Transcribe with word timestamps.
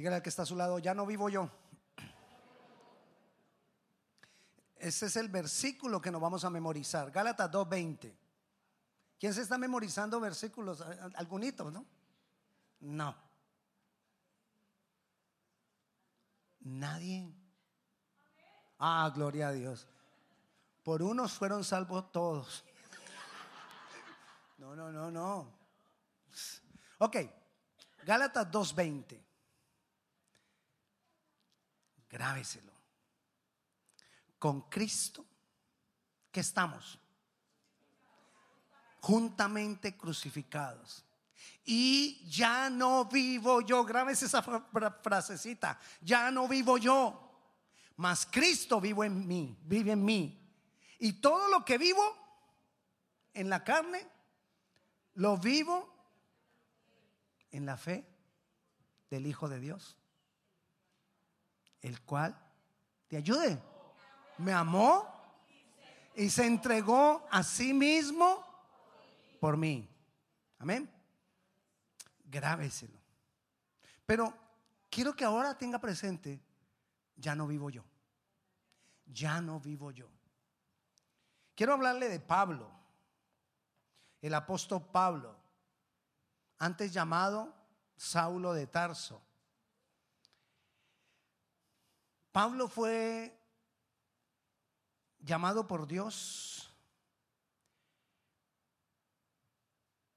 Dígale 0.00 0.16
al 0.16 0.22
que 0.22 0.30
está 0.30 0.44
a 0.44 0.46
su 0.46 0.56
lado, 0.56 0.78
ya 0.78 0.94
no 0.94 1.04
vivo 1.04 1.28
yo. 1.28 1.50
Ese 4.78 5.04
es 5.04 5.16
el 5.16 5.28
versículo 5.28 6.00
que 6.00 6.10
nos 6.10 6.22
vamos 6.22 6.42
a 6.42 6.48
memorizar. 6.48 7.10
Gálatas 7.10 7.50
2.20. 7.50 8.10
¿Quién 9.18 9.34
se 9.34 9.42
está 9.42 9.58
memorizando 9.58 10.18
versículos? 10.18 10.80
Algunitos, 11.16 11.70
¿no? 11.70 11.84
No. 12.80 13.14
Nadie. 16.60 17.30
Ah, 18.78 19.12
gloria 19.14 19.48
a 19.48 19.52
Dios. 19.52 19.86
Por 20.82 21.02
unos 21.02 21.34
fueron 21.34 21.62
salvos 21.62 22.10
todos. 22.10 22.64
No, 24.56 24.74
no, 24.74 24.90
no, 24.90 25.10
no. 25.10 25.52
Ok, 26.96 27.16
Gálatas 28.06 28.50
2.20. 28.50 29.29
Grábeselo. 32.10 32.72
Con 34.38 34.62
Cristo, 34.62 35.24
que 36.32 36.40
estamos 36.40 36.98
juntamente 39.00 39.96
crucificados. 39.96 41.04
Y 41.64 42.28
ya 42.28 42.70
no 42.70 43.04
vivo 43.06 43.60
yo, 43.60 43.84
grábese 43.84 44.26
esa 44.26 44.42
frasecita, 44.42 45.78
ya 46.00 46.30
no 46.30 46.48
vivo 46.48 46.78
yo, 46.78 47.30
mas 47.96 48.26
Cristo 48.26 48.80
vivo 48.80 49.04
en 49.04 49.26
mí, 49.26 49.56
vive 49.62 49.92
en 49.92 50.04
mí. 50.04 50.36
Y 50.98 51.14
todo 51.14 51.48
lo 51.48 51.64
que 51.64 51.78
vivo 51.78 52.02
en 53.34 53.48
la 53.48 53.62
carne, 53.64 54.06
lo 55.14 55.36
vivo 55.36 55.88
en 57.50 57.66
la 57.66 57.76
fe 57.76 58.06
del 59.10 59.26
Hijo 59.26 59.48
de 59.48 59.60
Dios, 59.60 59.96
el 61.80 62.00
cual 62.02 62.36
te 63.08 63.16
ayude. 63.16 63.60
Me 64.38 64.52
amó 64.52 65.06
y 66.14 66.30
se 66.30 66.46
entregó 66.46 67.26
a 67.30 67.42
sí 67.42 67.72
mismo 67.72 68.44
por 69.40 69.56
mí. 69.56 69.88
Amén. 70.58 70.90
Grábeselo. 72.24 72.98
Pero 74.06 74.34
quiero 74.88 75.14
que 75.14 75.24
ahora 75.24 75.56
tenga 75.56 75.78
presente, 75.78 76.40
ya 77.16 77.34
no 77.34 77.46
vivo 77.46 77.70
yo. 77.70 77.84
Ya 79.06 79.40
no 79.40 79.60
vivo 79.60 79.90
yo. 79.90 80.08
Quiero 81.54 81.74
hablarle 81.74 82.08
de 82.08 82.20
Pablo, 82.20 82.70
el 84.20 84.34
apóstol 84.34 84.86
Pablo 84.90 85.40
antes 86.60 86.92
llamado 86.92 87.54
Saulo 87.96 88.52
de 88.52 88.66
Tarso. 88.66 89.20
Pablo 92.32 92.68
fue 92.68 93.36
llamado 95.18 95.66
por 95.66 95.86
Dios 95.86 96.72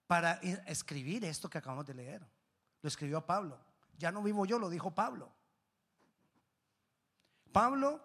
para 0.08 0.34
escribir 0.68 1.26
esto 1.26 1.50
que 1.50 1.58
acabamos 1.58 1.86
de 1.86 1.96
leer. 1.96 2.26
Lo 2.82 2.88
escribió 2.88 3.26
Pablo. 3.26 3.60
Ya 3.98 4.12
no 4.12 4.22
vivo 4.22 4.46
yo, 4.46 4.60
lo 4.60 4.70
dijo 4.70 4.92
Pablo. 4.92 5.32
Pablo 7.52 8.04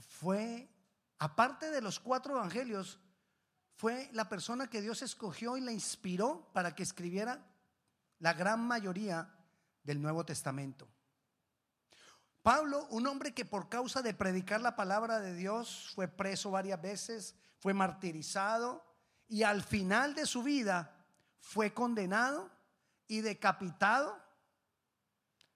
fue, 0.00 0.68
aparte 1.18 1.70
de 1.70 1.80
los 1.80 2.00
cuatro 2.00 2.36
evangelios, 2.36 2.98
fue 3.74 4.08
la 4.12 4.28
persona 4.28 4.68
que 4.68 4.80
Dios 4.80 5.02
escogió 5.02 5.56
y 5.56 5.60
la 5.60 5.72
inspiró 5.72 6.50
para 6.52 6.74
que 6.74 6.82
escribiera 6.82 7.46
la 8.18 8.32
gran 8.32 8.66
mayoría 8.66 9.34
del 9.82 10.00
Nuevo 10.00 10.24
Testamento. 10.24 10.88
Pablo, 12.46 12.86
un 12.90 13.08
hombre 13.08 13.34
que 13.34 13.44
por 13.44 13.68
causa 13.68 14.02
de 14.02 14.14
predicar 14.14 14.60
la 14.60 14.76
palabra 14.76 15.18
de 15.18 15.34
Dios 15.34 15.90
fue 15.96 16.06
preso 16.06 16.52
varias 16.52 16.80
veces, 16.80 17.34
fue 17.58 17.74
martirizado 17.74 18.84
y 19.26 19.42
al 19.42 19.64
final 19.64 20.14
de 20.14 20.26
su 20.26 20.44
vida 20.44 20.94
fue 21.40 21.74
condenado 21.74 22.48
y 23.08 23.20
decapitado. 23.20 24.16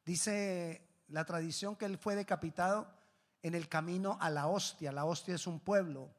Dice 0.04 0.84
la 1.06 1.24
tradición 1.24 1.76
que 1.76 1.84
él 1.84 1.96
fue 1.96 2.16
decapitado 2.16 2.92
en 3.40 3.54
el 3.54 3.68
camino 3.68 4.18
a 4.20 4.28
la 4.28 4.48
hostia. 4.48 4.90
La 4.90 5.04
hostia 5.04 5.36
es 5.36 5.46
un 5.46 5.60
pueblo 5.60 6.12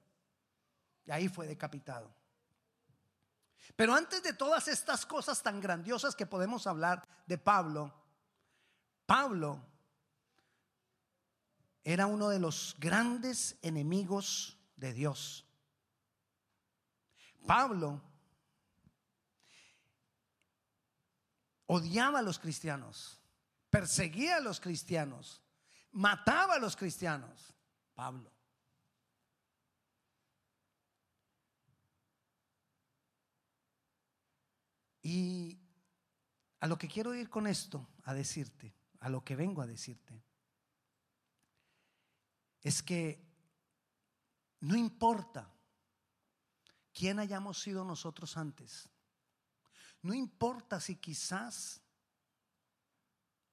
y 1.04 1.12
ahí 1.12 1.28
fue 1.28 1.48
decapitado. 1.48 2.16
Pero 3.76 3.94
antes 3.94 4.24
de 4.24 4.32
todas 4.32 4.70
estas 4.70 5.06
cosas 5.06 5.44
tan 5.44 5.60
grandiosas 5.60 6.16
que 6.16 6.26
podemos 6.26 6.66
hablar 6.66 7.06
de 7.28 7.38
Pablo, 7.38 7.94
Pablo 9.06 9.71
era 11.84 12.06
uno 12.06 12.30
de 12.30 12.40
los 12.40 12.76
grandes 12.80 13.58
enemigos 13.62 14.58
de 14.76 14.94
Dios. 14.94 15.46
Pablo 17.46 18.02
odiaba 21.66 22.20
a 22.20 22.22
los 22.22 22.38
cristianos, 22.38 23.20
perseguía 23.70 24.38
a 24.38 24.42
los 24.42 24.60
cristianos, 24.60 25.42
mataba 25.92 26.56
a 26.56 26.60
los 26.60 26.76
cristianos. 26.76 27.54
Pablo. 27.94 28.32
Y 35.04 35.60
a 36.60 36.68
lo 36.68 36.78
que 36.78 36.88
quiero 36.88 37.14
ir 37.16 37.30
con 37.30 37.48
esto, 37.48 37.88
a 38.04 38.14
decirte, 38.14 38.74
a 39.00 39.10
lo 39.10 39.24
que 39.24 39.36
vengo 39.36 39.62
a 39.62 39.68
decirte, 39.68 40.24
es 42.62 42.84
que 42.84 43.28
no 44.60 44.76
importa 44.76 45.52
quién 46.94 47.20
hayamos 47.20 47.62
sido 47.62 47.84
nosotros 47.84 48.38
antes, 48.38 48.90
no 50.02 50.14
importa 50.14 50.80
si 50.80 50.96
quizás 50.96 51.82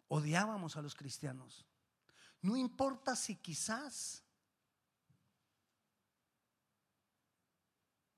odiábamos 0.08 0.76
a 0.76 0.82
los 0.82 0.94
cristianos, 0.94 1.66
no 2.41 2.56
importa 2.56 3.16
si 3.16 3.36
quizás 3.36 4.22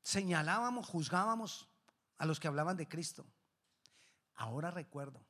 señalábamos, 0.02 0.88
juzgábamos 0.88 1.68
a 2.18 2.26
los 2.26 2.40
que 2.40 2.48
hablaban 2.48 2.76
de 2.76 2.88
Cristo. 2.88 3.24
Ahora 4.34 4.70
recuerdo, 4.70 5.24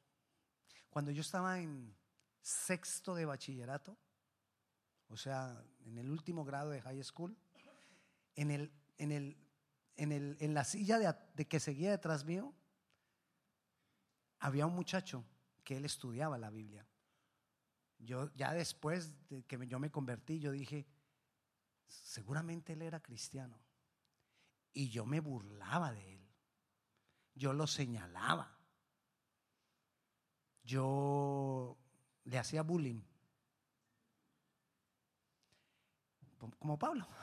cuando 0.88 1.10
yo 1.10 1.20
estaba 1.20 1.58
en 1.60 1.94
sexto 2.40 3.14
de 3.14 3.26
bachillerato, 3.26 3.98
o 5.10 5.16
sea, 5.16 5.62
en 5.84 5.98
el 5.98 6.10
último 6.10 6.44
grado 6.44 6.70
de 6.70 6.80
high 6.80 7.02
school, 7.04 7.36
en, 8.34 8.50
el, 8.50 8.72
en, 8.96 9.12
el, 9.12 9.36
en, 9.96 10.12
el, 10.12 10.36
en 10.40 10.54
la 10.54 10.64
silla 10.64 10.98
de, 10.98 11.14
de 11.34 11.46
que 11.46 11.60
seguía 11.60 11.90
detrás 11.90 12.24
mío, 12.24 12.54
había 14.38 14.66
un 14.66 14.74
muchacho 14.74 15.24
que 15.62 15.76
él 15.76 15.84
estudiaba 15.84 16.38
la 16.38 16.48
Biblia. 16.48 16.86
Yo 17.98 18.32
ya 18.34 18.54
después 18.54 19.12
de 19.28 19.42
que 19.42 19.58
yo 19.66 19.78
me 19.78 19.90
convertí, 19.90 20.40
yo 20.40 20.52
dije, 20.52 20.86
seguramente 21.86 22.72
él 22.72 22.80
era 22.80 23.00
cristiano. 23.00 23.60
Y 24.72 24.88
yo 24.88 25.04
me 25.04 25.20
burlaba 25.20 25.92
de 25.92 26.14
él 26.14 26.30
yo 27.40 27.54
lo 27.54 27.66
señalaba. 27.66 28.54
Yo 30.62 31.78
le 32.24 32.38
hacía 32.38 32.62
bullying. 32.62 33.00
Como 36.58 36.78
Pablo. 36.78 37.06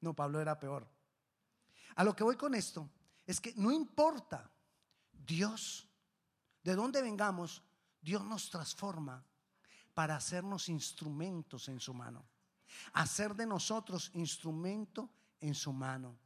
No, 0.00 0.14
Pablo 0.14 0.40
era 0.40 0.58
peor. 0.58 0.84
A 1.94 2.02
lo 2.02 2.16
que 2.16 2.24
voy 2.24 2.36
con 2.36 2.56
esto 2.56 2.90
es 3.24 3.40
que 3.40 3.54
no 3.54 3.70
importa 3.70 4.50
Dios, 5.12 5.88
de 6.64 6.74
dónde 6.74 7.02
vengamos, 7.02 7.62
Dios 8.00 8.24
nos 8.24 8.50
transforma 8.50 9.24
para 9.94 10.16
hacernos 10.16 10.68
instrumentos 10.68 11.68
en 11.68 11.78
su 11.78 11.94
mano. 11.94 12.24
Hacer 12.94 13.34
de 13.36 13.46
nosotros 13.46 14.10
instrumento 14.14 15.08
en 15.40 15.54
su 15.54 15.72
mano. 15.72 16.18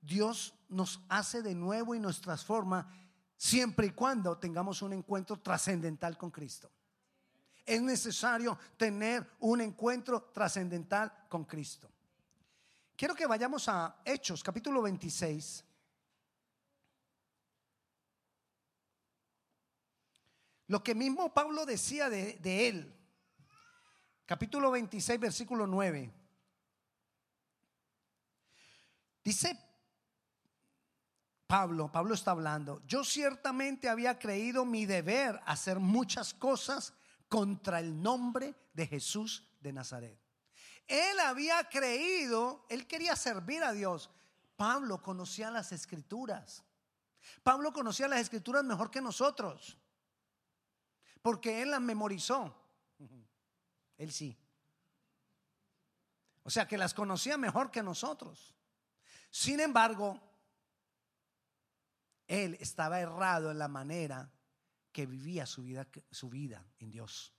Dios 0.00 0.54
nos 0.68 1.00
hace 1.08 1.42
de 1.42 1.54
nuevo 1.54 1.94
y 1.94 2.00
nos 2.00 2.20
transforma 2.20 2.92
siempre 3.36 3.86
y 3.86 3.90
cuando 3.90 4.36
tengamos 4.38 4.82
un 4.82 4.94
encuentro 4.94 5.38
trascendental 5.38 6.16
con 6.18 6.30
Cristo. 6.30 6.70
Es 7.68 7.82
necesario 7.82 8.58
tener 8.78 9.36
un 9.40 9.60
encuentro 9.60 10.30
trascendental 10.32 11.26
con 11.28 11.44
Cristo. 11.44 11.90
Quiero 12.96 13.14
que 13.14 13.26
vayamos 13.26 13.68
a 13.68 14.00
Hechos, 14.06 14.42
capítulo 14.42 14.80
26. 14.80 15.66
Lo 20.68 20.82
que 20.82 20.94
mismo 20.94 21.34
Pablo 21.34 21.66
decía 21.66 22.08
de, 22.08 22.38
de 22.40 22.68
él. 22.68 22.94
Capítulo 24.24 24.70
26, 24.70 25.20
versículo 25.20 25.66
9. 25.66 26.10
Dice 29.22 29.58
Pablo, 31.46 31.92
Pablo 31.92 32.14
está 32.14 32.30
hablando, 32.30 32.80
yo 32.86 33.04
ciertamente 33.04 33.90
había 33.90 34.18
creído 34.18 34.64
mi 34.64 34.86
deber 34.86 35.38
hacer 35.44 35.78
muchas 35.78 36.32
cosas 36.32 36.94
contra 37.28 37.80
el 37.80 38.00
nombre 38.00 38.54
de 38.72 38.86
Jesús 38.86 39.44
de 39.60 39.72
Nazaret. 39.72 40.18
Él 40.86 41.20
había 41.20 41.68
creído, 41.68 42.64
él 42.68 42.86
quería 42.86 43.14
servir 43.14 43.62
a 43.62 43.72
Dios. 43.72 44.10
Pablo 44.56 45.02
conocía 45.02 45.50
las 45.50 45.70
escrituras. 45.72 46.64
Pablo 47.42 47.72
conocía 47.72 48.08
las 48.08 48.20
escrituras 48.20 48.64
mejor 48.64 48.90
que 48.90 49.02
nosotros, 49.02 49.76
porque 51.20 51.62
él 51.62 51.70
las 51.70 51.80
memorizó. 51.80 52.54
Él 53.98 54.12
sí. 54.12 54.38
O 56.44 56.50
sea 56.50 56.68
que 56.68 56.78
las 56.78 56.94
conocía 56.94 57.36
mejor 57.36 57.72
que 57.72 57.82
nosotros. 57.82 58.54
Sin 59.28 59.58
embargo, 59.58 60.20
él 62.28 62.56
estaba 62.60 63.00
errado 63.00 63.50
en 63.50 63.58
la 63.58 63.66
manera 63.66 64.30
que 64.92 65.06
vivía 65.06 65.46
su 65.46 65.62
vida, 65.62 65.86
su 66.10 66.28
vida 66.28 66.64
en 66.78 66.90
Dios. 66.90 67.32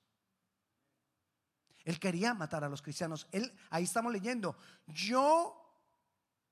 Él 1.83 1.99
quería 1.99 2.33
matar 2.33 2.63
a 2.63 2.69
los 2.69 2.81
cristianos. 2.81 3.27
Él, 3.31 3.51
ahí 3.69 3.83
estamos 3.83 4.11
leyendo, 4.11 4.57
yo 4.87 5.55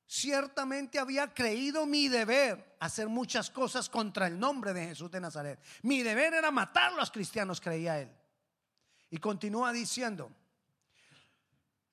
ciertamente 0.07 0.99
había 0.99 1.33
creído 1.33 1.85
mi 1.85 2.07
deber 2.07 2.77
hacer 2.79 3.09
muchas 3.09 3.49
cosas 3.49 3.89
contra 3.89 4.27
el 4.27 4.39
nombre 4.39 4.73
de 4.73 4.88
Jesús 4.88 5.11
de 5.11 5.19
Nazaret. 5.19 5.59
Mi 5.83 6.01
deber 6.01 6.33
era 6.33 6.49
matar 6.49 6.94
a 6.94 6.95
los 6.95 7.11
cristianos, 7.11 7.61
creía 7.61 7.99
él. 7.99 8.11
Y 9.09 9.17
continúa 9.17 9.71
diciendo, 9.71 10.31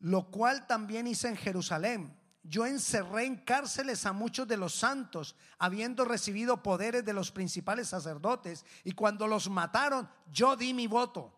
lo 0.01 0.31
cual 0.31 0.67
también 0.67 1.07
hice 1.07 1.29
en 1.29 1.37
Jerusalén 1.37 2.17
yo 2.45 2.67
encerré 2.67 3.25
en 3.25 3.37
cárceles 3.37 4.05
a 4.05 4.13
muchos 4.13 4.47
de 4.47 4.59
los 4.59 4.75
santos, 4.75 5.35
habiendo 5.59 6.05
recibido 6.05 6.63
poderes 6.63 7.05
de 7.05 7.15
los 7.15 7.33
principales 7.33 7.89
sacerdotes, 7.89 8.65
y 8.85 8.93
cuando 8.93 9.27
los 9.27 9.49
mataron, 9.49 10.09
yo 10.31 10.55
di 10.55 10.75
mi 10.75 10.87
voto. 10.87 11.33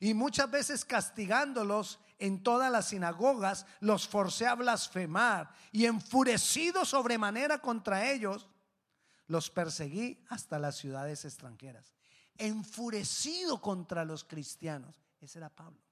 Y 0.00 0.14
muchas 0.14 0.50
veces 0.50 0.84
castigándolos 0.84 2.00
en 2.18 2.42
todas 2.42 2.72
las 2.72 2.88
sinagogas, 2.88 3.66
los 3.80 4.08
forcé 4.08 4.46
a 4.46 4.54
blasfemar, 4.54 5.52
y 5.70 5.84
enfurecido 5.84 6.86
sobremanera 6.86 7.60
contra 7.60 8.10
ellos, 8.10 8.48
los 9.26 9.50
perseguí 9.50 10.24
hasta 10.30 10.58
las 10.58 10.76
ciudades 10.76 11.26
extranjeras. 11.26 11.94
Enfurecido 12.38 13.60
contra 13.60 14.06
los 14.06 14.24
cristianos. 14.24 14.96
Ese 15.20 15.38
era 15.38 15.50
Pablo. 15.50 15.87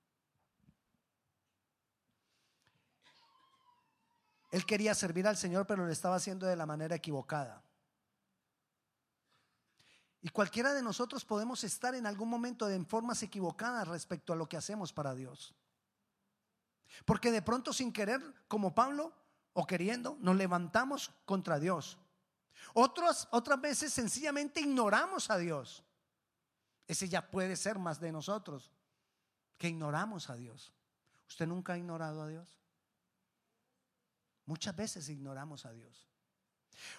Él 4.56 4.64
quería 4.64 4.94
servir 4.94 5.29
al 5.29 5.37
Señor, 5.37 5.67
pero 5.67 5.85
lo 5.85 5.93
estaba 5.93 6.17
haciendo 6.17 6.47
de 6.47 6.56
la 6.56 6.64
manera 6.64 6.97
equivocada. 6.97 7.62
Y 10.23 10.31
cualquiera 10.31 10.73
de 10.73 10.81
nosotros 10.81 11.26
podemos 11.26 11.62
estar 11.62 11.94
en 11.94 12.06
algún 12.06 12.31
momento 12.31 12.67
en 12.70 12.87
formas 12.87 13.23
equivocadas 13.23 13.87
respecto 13.87 14.32
a 14.32 14.37
lo 14.37 14.49
que 14.49 14.56
hacemos 14.56 14.94
para 14.94 15.14
Dios. 15.14 15.55
Porque 17.05 17.31
de 17.31 17.43
pronto 17.43 17.75
sin 17.75 17.93
querer, 17.93 18.23
como 18.49 18.75
Pablo, 18.75 19.12
o 19.53 19.67
queriendo, 19.67 20.17
nos 20.20 20.37
levantamos 20.37 21.11
contra 21.26 21.59
Dios. 21.59 21.99
Otras, 22.73 23.29
otras 23.32 23.61
veces 23.61 23.93
sencillamente 23.93 24.62
ignoramos 24.62 25.29
a 25.29 25.37
Dios. 25.37 25.85
Ese 26.88 27.11
ya 27.11 27.31
puede 27.31 27.56
ser 27.56 27.79
más 27.79 28.00
de 28.00 28.11
nosotros, 28.11 28.73
que 29.59 29.69
ignoramos 29.69 30.31
a 30.31 30.37
Dios. 30.37 30.73
¿Usted 31.29 31.47
nunca 31.47 31.75
ha 31.75 31.79
ignorado 31.79 32.23
a 32.23 32.29
Dios? 32.29 32.59
Muchas 34.46 34.75
veces 34.75 35.08
ignoramos 35.08 35.66
a 35.66 35.72
Dios. 35.72 36.08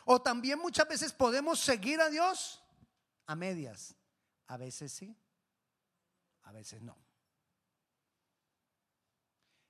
O 0.06 0.22
también 0.22 0.60
muchas 0.60 0.88
veces 0.88 1.14
podemos 1.14 1.60
seguir 1.60 2.00
a 2.02 2.10
Dios 2.10 2.62
a 3.26 3.36
medias. 3.36 3.96
A 4.48 4.58
veces 4.58 4.92
sí, 4.94 5.18
a 6.44 6.52
veces 6.52 6.82
no. 6.82 6.98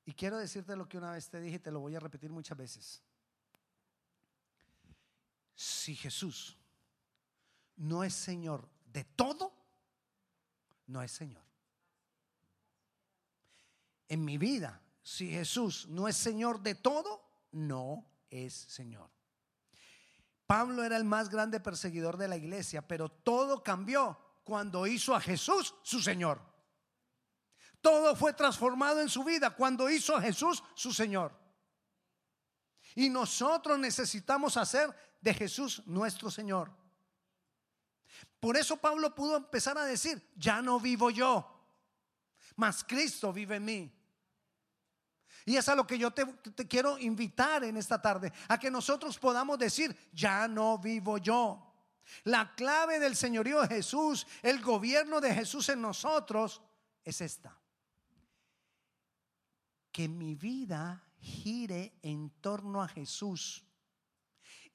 Y 0.05 0.13
quiero 0.13 0.37
decirte 0.37 0.75
lo 0.75 0.87
que 0.87 0.97
una 0.97 1.11
vez 1.11 1.29
te 1.29 1.41
dije 1.41 1.57
y 1.57 1.59
te 1.59 1.71
lo 1.71 1.79
voy 1.79 1.95
a 1.95 1.99
repetir 1.99 2.29
muchas 2.29 2.57
veces. 2.57 3.03
Si 5.55 5.95
Jesús 5.95 6.57
no 7.75 8.03
es 8.03 8.13
Señor 8.13 8.69
de 8.85 9.03
todo, 9.03 9.51
no 10.85 11.01
es 11.01 11.11
Señor. 11.11 11.43
En 14.07 14.23
mi 14.23 14.37
vida, 14.37 14.81
si 15.01 15.29
Jesús 15.29 15.87
no 15.87 16.07
es 16.07 16.15
Señor 16.15 16.61
de 16.61 16.75
todo, 16.75 17.26
no 17.51 18.05
es 18.29 18.53
Señor. 18.53 19.09
Pablo 20.45 20.83
era 20.83 20.95
el 20.95 21.03
más 21.03 21.29
grande 21.29 21.59
perseguidor 21.59 22.17
de 22.17 22.27
la 22.27 22.37
iglesia, 22.37 22.87
pero 22.87 23.09
todo 23.09 23.63
cambió 23.63 24.17
cuando 24.43 24.87
hizo 24.87 25.13
a 25.13 25.19
Jesús 25.19 25.75
su 25.83 25.99
Señor. 25.99 26.41
Todo 27.81 28.15
fue 28.15 28.33
transformado 28.33 29.01
en 29.01 29.09
su 29.09 29.23
vida 29.23 29.49
cuando 29.51 29.89
hizo 29.89 30.15
a 30.15 30.21
Jesús 30.21 30.63
su 30.73 30.93
Señor. 30.93 31.37
Y 32.95 33.09
nosotros 33.09 33.77
necesitamos 33.77 34.57
hacer 34.57 34.95
de 35.21 35.33
Jesús 35.33 35.83
nuestro 35.85 36.31
Señor. 36.31 36.71
Por 38.39 38.55
eso 38.55 38.77
Pablo 38.77 39.13
pudo 39.13 39.35
empezar 39.35 39.77
a 39.77 39.85
decir, 39.85 40.31
ya 40.35 40.61
no 40.61 40.79
vivo 40.79 41.09
yo, 41.09 41.45
mas 42.55 42.83
Cristo 42.83 43.33
vive 43.33 43.57
en 43.57 43.65
mí. 43.65 43.96
Y 45.47 45.55
es 45.55 45.69
a 45.69 45.75
lo 45.75 45.87
que 45.87 45.97
yo 45.97 46.11
te, 46.11 46.27
quiero 46.67 46.99
invitar 46.99 47.63
en 47.63 47.77
esta 47.77 48.01
tarde, 48.01 48.33
a 48.49 48.59
que 48.59 48.69
nosotros 48.69 49.17
podamos 49.17 49.57
decir, 49.57 49.95
ya 50.11 50.45
no 50.45 50.77
vivo 50.77 51.19
yo. 51.19 51.73
La 52.25 52.53
clave 52.53 52.99
del 52.99 53.15
señorío 53.15 53.61
de 53.61 53.69
Jesús, 53.69 54.27
el 54.41 54.61
gobierno 54.61 55.21
de 55.21 55.33
Jesús 55.33 55.69
en 55.69 55.81
nosotros, 55.81 56.61
es 57.01 57.21
esta. 57.21 57.57
Que 59.89 60.09
mi 60.09 60.35
vida 60.35 61.01
gire 61.17 61.97
en 62.01 62.29
torno 62.41 62.83
a 62.83 62.89
Jesús 62.89 63.63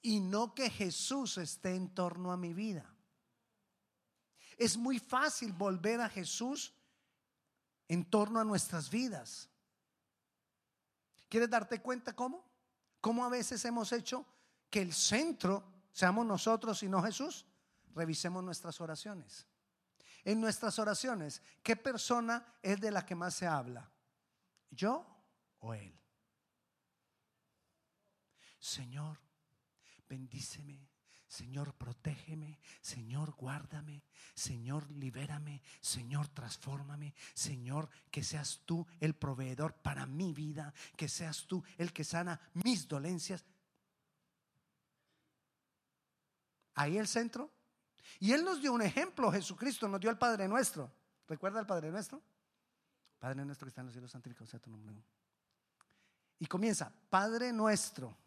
y 0.01 0.21
no 0.21 0.55
que 0.55 0.71
Jesús 0.71 1.37
esté 1.37 1.75
en 1.75 1.91
torno 1.95 2.33
a 2.33 2.39
mi 2.39 2.55
vida. 2.55 2.91
Es 4.57 4.79
muy 4.79 4.99
fácil 4.99 5.53
volver 5.53 6.01
a 6.01 6.09
Jesús 6.09 6.73
en 7.89 8.07
torno 8.07 8.41
a 8.41 8.45
nuestras 8.45 8.89
vidas. 8.89 9.52
¿Quieres 11.33 11.49
darte 11.49 11.81
cuenta 11.81 12.15
cómo? 12.15 12.45
¿Cómo 13.01 13.25
a 13.25 13.31
veces 13.31 13.65
hemos 13.65 13.91
hecho 13.93 14.27
que 14.69 14.83
el 14.83 14.93
centro 14.93 15.65
seamos 15.91 16.27
nosotros 16.27 16.83
y 16.83 16.91
no 16.91 17.03
Jesús? 17.03 17.47
Revisemos 17.95 18.45
nuestras 18.45 18.79
oraciones. 18.83 19.47
En 20.25 20.43
nuestras 20.43 20.79
oraciones, 20.79 21.41
¿qué 21.63 21.75
persona 21.75 22.59
es 22.61 22.79
de 22.83 22.91
la 22.91 23.07
que 23.07 23.15
más 23.15 23.33
se 23.33 23.47
habla? 23.47 23.91
¿Yo 24.69 25.07
o 25.61 25.73
Él? 25.73 25.99
Señor, 28.59 29.19
bendíceme, 30.07 30.87
Señor, 31.33 31.73
protégeme, 31.73 32.59
Señor, 32.83 33.33
guárdame, 33.33 34.05
Señor, 34.35 34.91
libérame, 34.91 35.63
Señor, 35.81 36.29
transfórmame, 36.29 37.15
Señor, 37.33 37.89
que 38.11 38.23
seas 38.23 38.61
tú 38.67 38.87
el 39.01 39.15
proveedor 39.15 39.73
para 39.73 40.05
mi 40.05 40.35
vida, 40.35 40.75
que 40.95 41.09
seas 41.09 41.47
tú 41.47 41.65
el 41.79 41.91
que 41.95 42.05
sana 42.05 42.39
mis 42.53 42.87
dolencias. 42.87 43.47
Ahí 46.75 46.99
el 46.99 47.09
centro. 47.09 47.51
Y 48.21 48.33
Él 48.33 48.45
nos 48.45 48.61
dio 48.61 48.75
un 48.75 48.83
ejemplo, 48.83 49.33
Jesucristo 49.33 49.89
nos 49.89 50.03
dio 50.03 50.11
el 50.11 50.19
Padre 50.19 50.47
Nuestro. 50.47 50.93
¿Recuerda 51.27 51.61
el 51.61 51.67
Padre 51.67 51.91
Nuestro? 51.91 52.23
Padre 53.19 53.43
Nuestro 53.47 53.65
que 53.65 53.71
está 53.71 53.81
en 53.81 53.87
los 53.87 53.95
cielos, 53.95 54.11
santificado 54.11 54.47
sea 54.47 54.61
tu 54.61 54.69
nombre. 54.69 55.03
Y 56.39 56.45
comienza, 56.45 56.93
Padre 57.09 57.55
Nuestro 57.55 58.22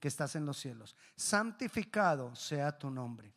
que 0.00 0.08
estás 0.08 0.36
en 0.36 0.44
los 0.44 0.58
cielos. 0.58 0.94
Santificado 1.16 2.34
sea 2.34 2.76
tu 2.76 2.90
nombre. 2.90 3.32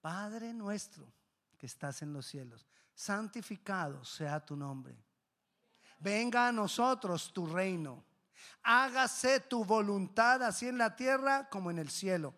Padre 0.00 0.52
nuestro 0.52 1.12
que 1.58 1.66
estás 1.66 2.02
en 2.02 2.12
los 2.12 2.26
cielos, 2.26 2.64
santificado 2.94 4.04
sea 4.04 4.44
tu 4.44 4.54
nombre. 4.54 4.96
Venga 5.98 6.48
a 6.48 6.52
nosotros 6.52 7.32
tu 7.32 7.46
reino. 7.46 8.04
Hágase 8.62 9.40
tu 9.40 9.64
voluntad 9.64 10.42
así 10.42 10.68
en 10.68 10.78
la 10.78 10.94
tierra 10.94 11.48
como 11.48 11.70
en 11.70 11.78
el 11.78 11.90
cielo. 11.90 12.34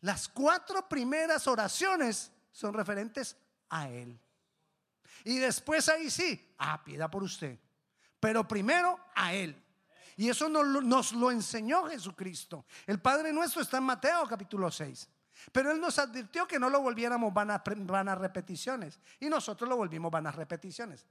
Las 0.00 0.28
cuatro 0.28 0.88
primeras 0.88 1.46
oraciones 1.46 2.32
son 2.50 2.74
referentes 2.74 3.36
a 3.68 3.88
Él. 3.88 4.18
Y 5.22 5.38
después 5.38 5.88
ahí 5.88 6.10
sí, 6.10 6.54
ah, 6.58 6.82
pieda 6.82 7.08
por 7.08 7.22
usted 7.22 7.58
pero 8.24 8.48
primero 8.48 8.98
a 9.14 9.34
Él. 9.34 9.54
Y 10.16 10.30
eso 10.30 10.48
nos, 10.48 11.12
lo 11.12 11.30
enseñó 11.30 11.84
Jesucristo. 11.90 12.64
El 12.86 12.98
Padre 12.98 13.34
nuestro 13.34 13.60
está 13.60 13.76
en 13.76 13.84
Mateo 13.84 14.26
capítulo 14.26 14.70
6. 14.70 15.10
Pero 15.52 15.70
Él 15.70 15.78
nos 15.78 15.98
advirtió 15.98 16.48
que 16.48 16.58
no 16.58 16.70
lo 16.70 16.80
volviéramos 16.80 17.34
vanas, 17.34 17.60
vanas 17.80 18.16
repeticiones. 18.16 18.98
Y 19.20 19.28
nosotros 19.28 19.68
lo 19.68 19.76
volvimos 19.76 20.10
vanas 20.10 20.34
repeticiones. 20.36 21.04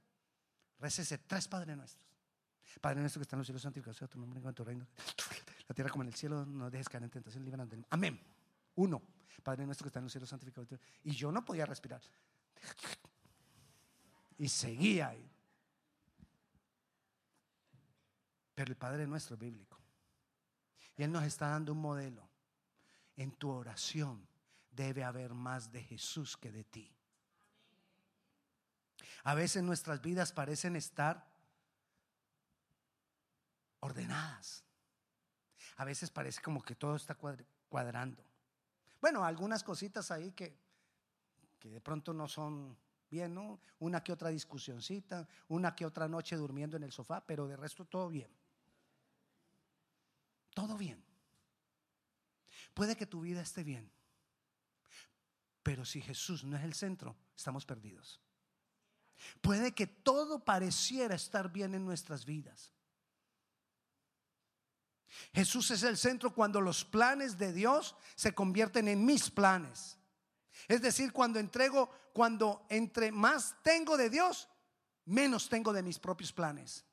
Recese 0.80 1.18
tres 1.18 1.46
Padres 1.46 1.76
nuestros. 1.76 2.04
Padre 2.80 2.98
nuestro 2.98 3.20
que 3.20 3.22
está 3.22 3.36
en 3.36 3.38
los 3.38 3.46
cielos, 3.46 3.62
santificado 3.62 3.94
sea 3.94 4.08
tu 4.08 4.18
nombre, 4.18 4.40
en 4.44 4.52
tu 4.52 4.64
reino. 4.64 4.84
La 5.68 5.74
tierra 5.76 5.90
como 5.90 6.02
en 6.02 6.08
el 6.08 6.14
cielo, 6.16 6.44
no 6.44 6.68
dejes 6.68 6.88
caer 6.88 7.04
en 7.04 7.10
tentación, 7.10 7.44
líbranos 7.44 7.70
del 7.70 7.86
Amén. 7.90 8.20
Uno. 8.74 9.00
Padre 9.40 9.64
nuestro 9.66 9.84
que 9.84 9.90
está 9.90 10.00
en 10.00 10.06
los 10.06 10.12
cielos, 10.12 10.28
santificado. 10.28 10.66
Y 11.04 11.12
yo 11.12 11.30
no 11.30 11.44
podía 11.44 11.64
respirar. 11.64 12.02
Y 14.36 14.48
seguía 14.48 15.10
ahí. 15.10 15.33
Pero 18.54 18.70
el 18.70 18.76
Padre 18.76 19.06
nuestro 19.06 19.34
es 19.34 19.40
bíblico. 19.40 19.78
Y 20.96 21.02
Él 21.02 21.12
nos 21.12 21.24
está 21.24 21.48
dando 21.48 21.72
un 21.72 21.80
modelo. 21.80 22.28
En 23.16 23.32
tu 23.32 23.50
oración 23.50 24.26
debe 24.70 25.04
haber 25.04 25.34
más 25.34 25.72
de 25.72 25.82
Jesús 25.82 26.36
que 26.36 26.52
de 26.52 26.64
ti. 26.64 26.94
A 29.24 29.34
veces 29.34 29.62
nuestras 29.62 30.02
vidas 30.02 30.32
parecen 30.32 30.76
estar 30.76 31.26
ordenadas. 33.80 34.64
A 35.76 35.84
veces 35.84 36.10
parece 36.10 36.40
como 36.42 36.62
que 36.62 36.74
todo 36.74 36.96
está 36.96 37.16
cuadrando. 37.68 38.22
Bueno, 39.00 39.24
algunas 39.24 39.62
cositas 39.64 40.10
ahí 40.10 40.32
que, 40.32 40.56
que 41.58 41.70
de 41.70 41.80
pronto 41.80 42.12
no 42.12 42.28
son 42.28 42.76
bien, 43.10 43.34
¿no? 43.34 43.60
Una 43.78 44.02
que 44.02 44.12
otra 44.12 44.28
discusioncita, 44.28 45.28
una 45.48 45.74
que 45.74 45.86
otra 45.86 46.08
noche 46.08 46.36
durmiendo 46.36 46.76
en 46.76 46.84
el 46.84 46.92
sofá, 46.92 47.24
pero 47.26 47.46
de 47.46 47.56
resto 47.56 47.84
todo 47.84 48.08
bien. 48.08 48.30
Todo 50.54 50.76
bien. 50.76 51.04
Puede 52.72 52.96
que 52.96 53.06
tu 53.06 53.20
vida 53.20 53.42
esté 53.42 53.62
bien, 53.62 53.90
pero 55.62 55.84
si 55.84 56.00
Jesús 56.00 56.44
no 56.44 56.56
es 56.56 56.64
el 56.64 56.74
centro, 56.74 57.16
estamos 57.36 57.64
perdidos. 57.64 58.20
Puede 59.40 59.72
que 59.72 59.86
todo 59.86 60.44
pareciera 60.44 61.14
estar 61.14 61.52
bien 61.52 61.74
en 61.74 61.84
nuestras 61.84 62.24
vidas. 62.24 62.72
Jesús 65.32 65.70
es 65.70 65.82
el 65.84 65.96
centro 65.96 66.34
cuando 66.34 66.60
los 66.60 66.84
planes 66.84 67.38
de 67.38 67.52
Dios 67.52 67.94
se 68.16 68.34
convierten 68.34 68.88
en 68.88 69.04
mis 69.04 69.30
planes. 69.30 69.96
Es 70.68 70.82
decir, 70.82 71.12
cuando 71.12 71.38
entrego, 71.38 71.90
cuando 72.12 72.66
entre 72.68 73.12
más 73.12 73.54
tengo 73.62 73.96
de 73.96 74.10
Dios, 74.10 74.48
menos 75.04 75.48
tengo 75.48 75.72
de 75.72 75.82
mis 75.82 75.98
propios 75.98 76.32
planes. 76.32 76.84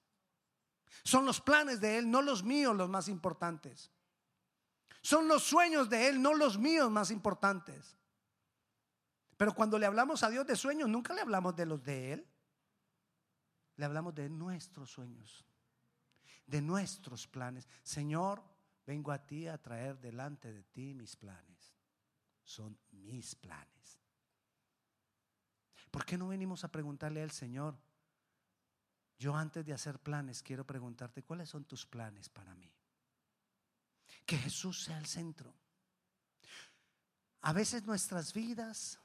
Son 1.04 1.26
los 1.26 1.42
planes 1.42 1.80
de 1.80 1.98
Él, 1.98 2.10
no 2.10 2.22
los 2.22 2.44
míos, 2.44 2.76
los 2.76 2.90
más 2.90 3.08
importantes. 3.08 3.92
Son 5.02 5.28
los 5.28 5.44
sueños 5.44 5.90
de 5.90 6.10
Él, 6.10 6.22
no 6.22 6.34
los 6.34 6.58
míos 6.58 6.92
más 6.92 7.12
importantes. 7.12 7.98
Pero 9.38 9.56
cuando 9.56 9.80
le 9.80 9.88
hablamos 9.88 10.24
a 10.24 10.30
Dios 10.30 10.46
de 10.46 10.56
sueños, 10.56 10.88
nunca 10.88 11.14
le 11.14 11.22
hablamos 11.22 11.56
de 11.56 11.66
los 11.66 11.84
de 11.84 12.14
Él. 12.14 12.28
Le 13.78 13.86
hablamos 13.86 14.14
de 14.14 14.30
nuestros 14.30 14.92
sueños, 14.92 15.44
de 16.46 16.62
nuestros 16.62 17.28
planes. 17.28 17.68
Señor, 17.82 18.44
vengo 18.86 19.12
a 19.12 19.26
ti 19.26 19.48
a 19.48 19.58
traer 19.58 20.00
delante 20.00 20.54
de 20.54 20.64
ti 20.64 20.94
mis 20.94 21.16
planes. 21.16 21.74
Son 22.44 22.78
mis 22.92 23.36
planes. 23.36 24.00
¿Por 25.90 26.06
qué 26.06 26.18
no 26.18 26.28
venimos 26.28 26.64
a 26.64 26.72
preguntarle 26.72 27.24
al 27.24 27.32
Señor? 27.32 27.76
Yo 29.22 29.36
antes 29.36 29.64
de 29.64 29.72
hacer 29.72 30.00
planes 30.00 30.42
quiero 30.42 30.66
preguntarte, 30.66 31.22
¿cuáles 31.22 31.48
son 31.48 31.66
tus 31.66 31.86
planes 31.86 32.28
para 32.28 32.56
mí? 32.56 32.68
Que 34.26 34.36
Jesús 34.36 34.84
sea 34.84 34.98
el 34.98 35.06
centro. 35.06 35.54
A 37.42 37.54
veces 37.54 37.86
nuestras 37.86 38.34
vidas 38.34 38.98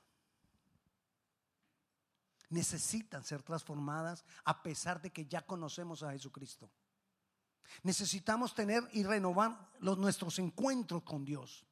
necesitan 2.48 3.24
ser 3.24 3.42
transformadas 3.42 4.24
a 4.44 4.62
pesar 4.62 5.02
de 5.02 5.10
que 5.10 5.26
ya 5.26 5.42
conocemos 5.44 6.02
a 6.02 6.12
Jesucristo. 6.12 6.70
Necesitamos 7.82 8.54
tener 8.54 8.88
y 8.92 9.02
renovar 9.02 9.68
los, 9.80 9.98
nuestros 9.98 10.38
encuentros 10.38 11.02
con 11.02 11.26
Dios 11.26 11.66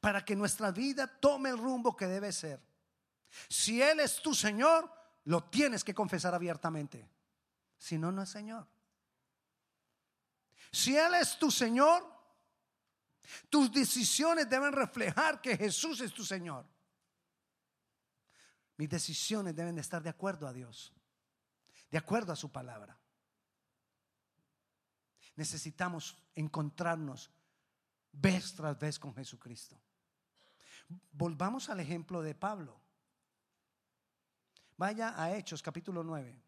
para 0.00 0.24
que 0.24 0.34
nuestra 0.34 0.72
vida 0.72 1.06
tome 1.06 1.50
el 1.50 1.58
rumbo 1.58 1.96
que 1.96 2.08
debe 2.08 2.32
ser. 2.32 2.60
Si 3.48 3.80
Él 3.80 4.00
es 4.00 4.20
tu 4.20 4.34
Señor, 4.34 4.92
lo 5.26 5.44
tienes 5.44 5.84
que 5.84 5.94
confesar 5.94 6.34
abiertamente. 6.34 7.17
Si 7.78 7.96
no, 7.96 8.12
no 8.12 8.22
es 8.22 8.28
Señor. 8.28 8.66
Si 10.70 10.96
Él 10.96 11.14
es 11.14 11.38
tu 11.38 11.50
Señor, 11.50 12.04
tus 13.48 13.72
decisiones 13.72 14.48
deben 14.48 14.72
reflejar 14.72 15.40
que 15.40 15.56
Jesús 15.56 16.00
es 16.00 16.12
tu 16.12 16.24
Señor. 16.24 16.66
Mis 18.76 18.88
decisiones 18.88 19.54
deben 19.54 19.74
de 19.74 19.80
estar 19.80 20.02
de 20.02 20.10
acuerdo 20.10 20.46
a 20.46 20.52
Dios, 20.52 20.92
de 21.90 21.98
acuerdo 21.98 22.32
a 22.32 22.36
su 22.36 22.50
palabra. 22.50 22.98
Necesitamos 25.36 26.16
encontrarnos 26.34 27.30
vez 28.12 28.54
tras 28.54 28.78
vez 28.78 28.98
con 28.98 29.14
Jesucristo. 29.14 29.80
Volvamos 31.12 31.68
al 31.68 31.80
ejemplo 31.80 32.22
de 32.22 32.34
Pablo. 32.34 32.80
Vaya 34.76 35.20
a 35.20 35.36
Hechos 35.36 35.62
capítulo 35.62 36.02
9. 36.02 36.47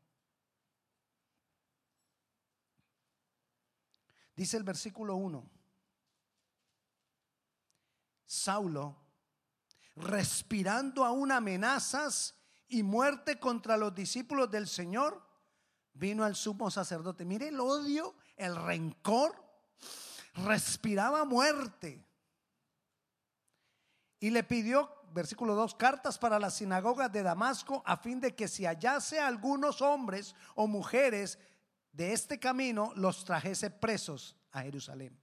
Dice 4.41 4.57
el 4.57 4.63
versículo 4.63 5.17
1. 5.17 5.51
Saulo 8.25 8.97
respirando 9.97 11.05
aún 11.05 11.31
amenazas 11.31 12.35
y 12.67 12.83
muerte 12.83 13.39
contra 13.39 13.77
los 13.77 13.95
discípulos 13.95 14.51
del 14.51 14.67
Señor, 14.67 15.23
vino 15.93 16.25
al 16.25 16.37
sumo 16.37 16.71
sacerdote. 16.71 17.27
Mire 17.27 17.49
el 17.49 17.61
odio, 17.61 18.15
el 18.35 18.57
rencor, 18.57 19.35
respiraba 20.33 21.27
muerte. 21.27 22.03
Y 24.21 24.31
le 24.31 24.43
pidió, 24.43 24.91
versículo 25.13 25.55
2, 25.55 25.75
cartas 25.75 26.19
para 26.19 26.39
las 26.39 26.57
sinagogas 26.57 27.13
de 27.13 27.23
Damasco 27.23 27.83
a 27.85 27.99
fin 27.99 28.23
de 28.23 28.35
que 28.35 28.49
si 28.49 28.65
hallase 28.65 29.21
algunos 29.21 29.83
hombres 29.83 30.35
o 30.55 30.67
mujeres 30.67 31.39
de 32.01 32.15
este 32.15 32.41
camino, 32.41 32.95
los 32.97 33.27
trajese 33.27 33.69
presos 33.69 34.35
a 34.53 34.63
Jerusalén. 34.63 35.21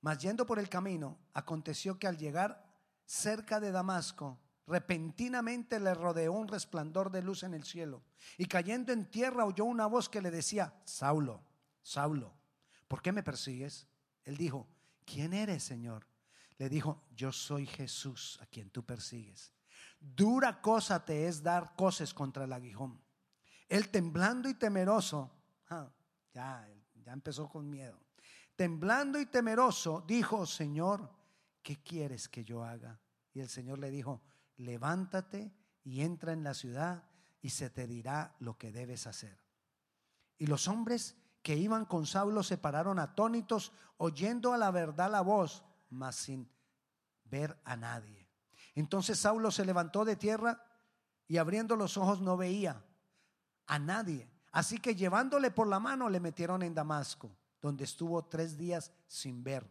Mas 0.00 0.16
yendo 0.20 0.46
por 0.46 0.58
el 0.58 0.70
camino, 0.70 1.18
aconteció 1.34 1.98
que 1.98 2.06
al 2.06 2.16
llegar 2.16 2.66
cerca 3.04 3.60
de 3.60 3.70
Damasco, 3.70 4.40
repentinamente 4.66 5.78
le 5.78 5.92
rodeó 5.92 6.32
un 6.32 6.48
resplandor 6.48 7.10
de 7.10 7.20
luz 7.20 7.42
en 7.42 7.52
el 7.52 7.64
cielo. 7.64 8.02
Y 8.38 8.46
cayendo 8.46 8.94
en 8.94 9.04
tierra 9.04 9.44
oyó 9.44 9.66
una 9.66 9.84
voz 9.84 10.08
que 10.08 10.22
le 10.22 10.30
decía, 10.30 10.72
Saulo, 10.86 11.44
Saulo, 11.82 12.32
¿por 12.88 13.02
qué 13.02 13.12
me 13.12 13.22
persigues? 13.22 13.86
Él 14.24 14.38
dijo, 14.38 14.66
¿quién 15.04 15.34
eres, 15.34 15.62
Señor? 15.62 16.06
Le 16.56 16.70
dijo, 16.70 17.02
yo 17.14 17.32
soy 17.32 17.66
Jesús 17.66 18.38
a 18.40 18.46
quien 18.46 18.70
tú 18.70 18.82
persigues. 18.82 19.52
Dura 20.00 20.62
cosa 20.62 21.04
te 21.04 21.28
es 21.28 21.42
dar 21.42 21.74
coces 21.76 22.14
contra 22.14 22.44
el 22.44 22.52
aguijón. 22.54 22.98
Él 23.70 23.88
temblando 23.88 24.50
y 24.50 24.54
temeroso, 24.54 25.30
ah, 25.70 25.90
ya, 26.34 26.68
ya 27.02 27.12
empezó 27.12 27.48
con 27.48 27.70
miedo 27.70 27.98
temblando 28.60 29.18
y 29.18 29.24
temeroso, 29.24 30.04
dijo, 30.06 30.44
Señor, 30.44 31.08
¿qué 31.62 31.82
quieres 31.82 32.28
que 32.28 32.44
yo 32.44 32.62
haga? 32.62 33.00
Y 33.32 33.40
el 33.40 33.48
Señor 33.48 33.78
le 33.78 33.90
dijo, 33.90 34.20
levántate 34.58 35.50
y 35.82 36.02
entra 36.02 36.34
en 36.34 36.44
la 36.44 36.52
ciudad 36.52 37.04
y 37.40 37.48
se 37.48 37.70
te 37.70 37.86
dirá 37.86 38.36
lo 38.38 38.58
que 38.58 38.70
debes 38.70 39.06
hacer. 39.06 39.42
Y 40.36 40.46
los 40.46 40.68
hombres 40.68 41.16
que 41.40 41.56
iban 41.56 41.86
con 41.86 42.04
Saulo 42.04 42.42
se 42.42 42.58
pararon 42.58 42.98
atónitos, 42.98 43.72
oyendo 43.96 44.52
a 44.52 44.58
la 44.58 44.70
verdad 44.70 45.10
la 45.10 45.22
voz, 45.22 45.64
mas 45.88 46.16
sin 46.16 46.46
ver 47.24 47.58
a 47.64 47.76
nadie. 47.76 48.28
Entonces 48.74 49.20
Saulo 49.20 49.50
se 49.50 49.64
levantó 49.64 50.04
de 50.04 50.16
tierra 50.16 50.62
y 51.26 51.38
abriendo 51.38 51.76
los 51.76 51.96
ojos 51.96 52.20
no 52.20 52.36
veía 52.36 52.84
a 53.70 53.78
nadie. 53.78 54.28
Así 54.50 54.78
que 54.78 54.96
llevándole 54.96 55.52
por 55.52 55.68
la 55.68 55.78
mano 55.78 56.08
le 56.08 56.18
metieron 56.18 56.62
en 56.62 56.74
Damasco 56.74 57.30
donde 57.62 57.84
estuvo 57.84 58.24
tres 58.24 58.58
días 58.58 58.92
sin 59.06 59.44
ver 59.44 59.64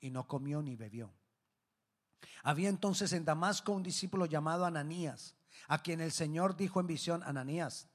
y 0.00 0.10
no 0.10 0.26
comió 0.26 0.62
ni 0.62 0.76
bebió. 0.76 1.12
Había 2.42 2.70
entonces 2.70 3.12
en 3.12 3.24
Damasco 3.24 3.72
un 3.72 3.82
discípulo 3.82 4.24
llamado 4.24 4.64
Ananías, 4.64 5.34
a 5.66 5.82
quien 5.82 6.00
el 6.00 6.12
Señor 6.12 6.56
dijo 6.56 6.80
en 6.80 6.86
visión, 6.86 7.22
Ananías. 7.24 7.88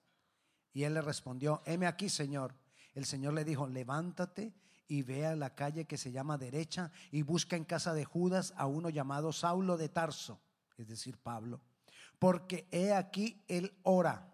Y 0.71 0.83
él 0.83 0.93
le 0.93 1.01
respondió, 1.01 1.63
heme 1.65 1.87
aquí, 1.87 2.09
Señor. 2.09 2.53
El 2.93 3.05
Señor 3.05 3.33
le 3.33 3.45
dijo, 3.45 3.67
levántate 3.67 4.53
y 4.87 5.01
ve 5.01 5.25
a 5.25 5.35
la 5.35 5.55
calle 5.55 5.85
que 5.85 5.97
se 5.97 6.11
llama 6.11 6.37
derecha 6.37 6.91
y 7.09 7.23
busca 7.23 7.55
en 7.55 7.63
casa 7.63 7.93
de 7.93 8.05
Judas 8.05 8.53
a 8.55 8.67
uno 8.67 8.89
llamado 8.89 9.31
Saulo 9.33 9.77
de 9.77 9.89
Tarso, 9.89 10.39
es 10.77 10.87
decir, 10.87 11.17
Pablo, 11.17 11.61
porque 12.19 12.67
he 12.69 12.93
aquí 12.93 13.41
él 13.47 13.73
ora 13.83 14.32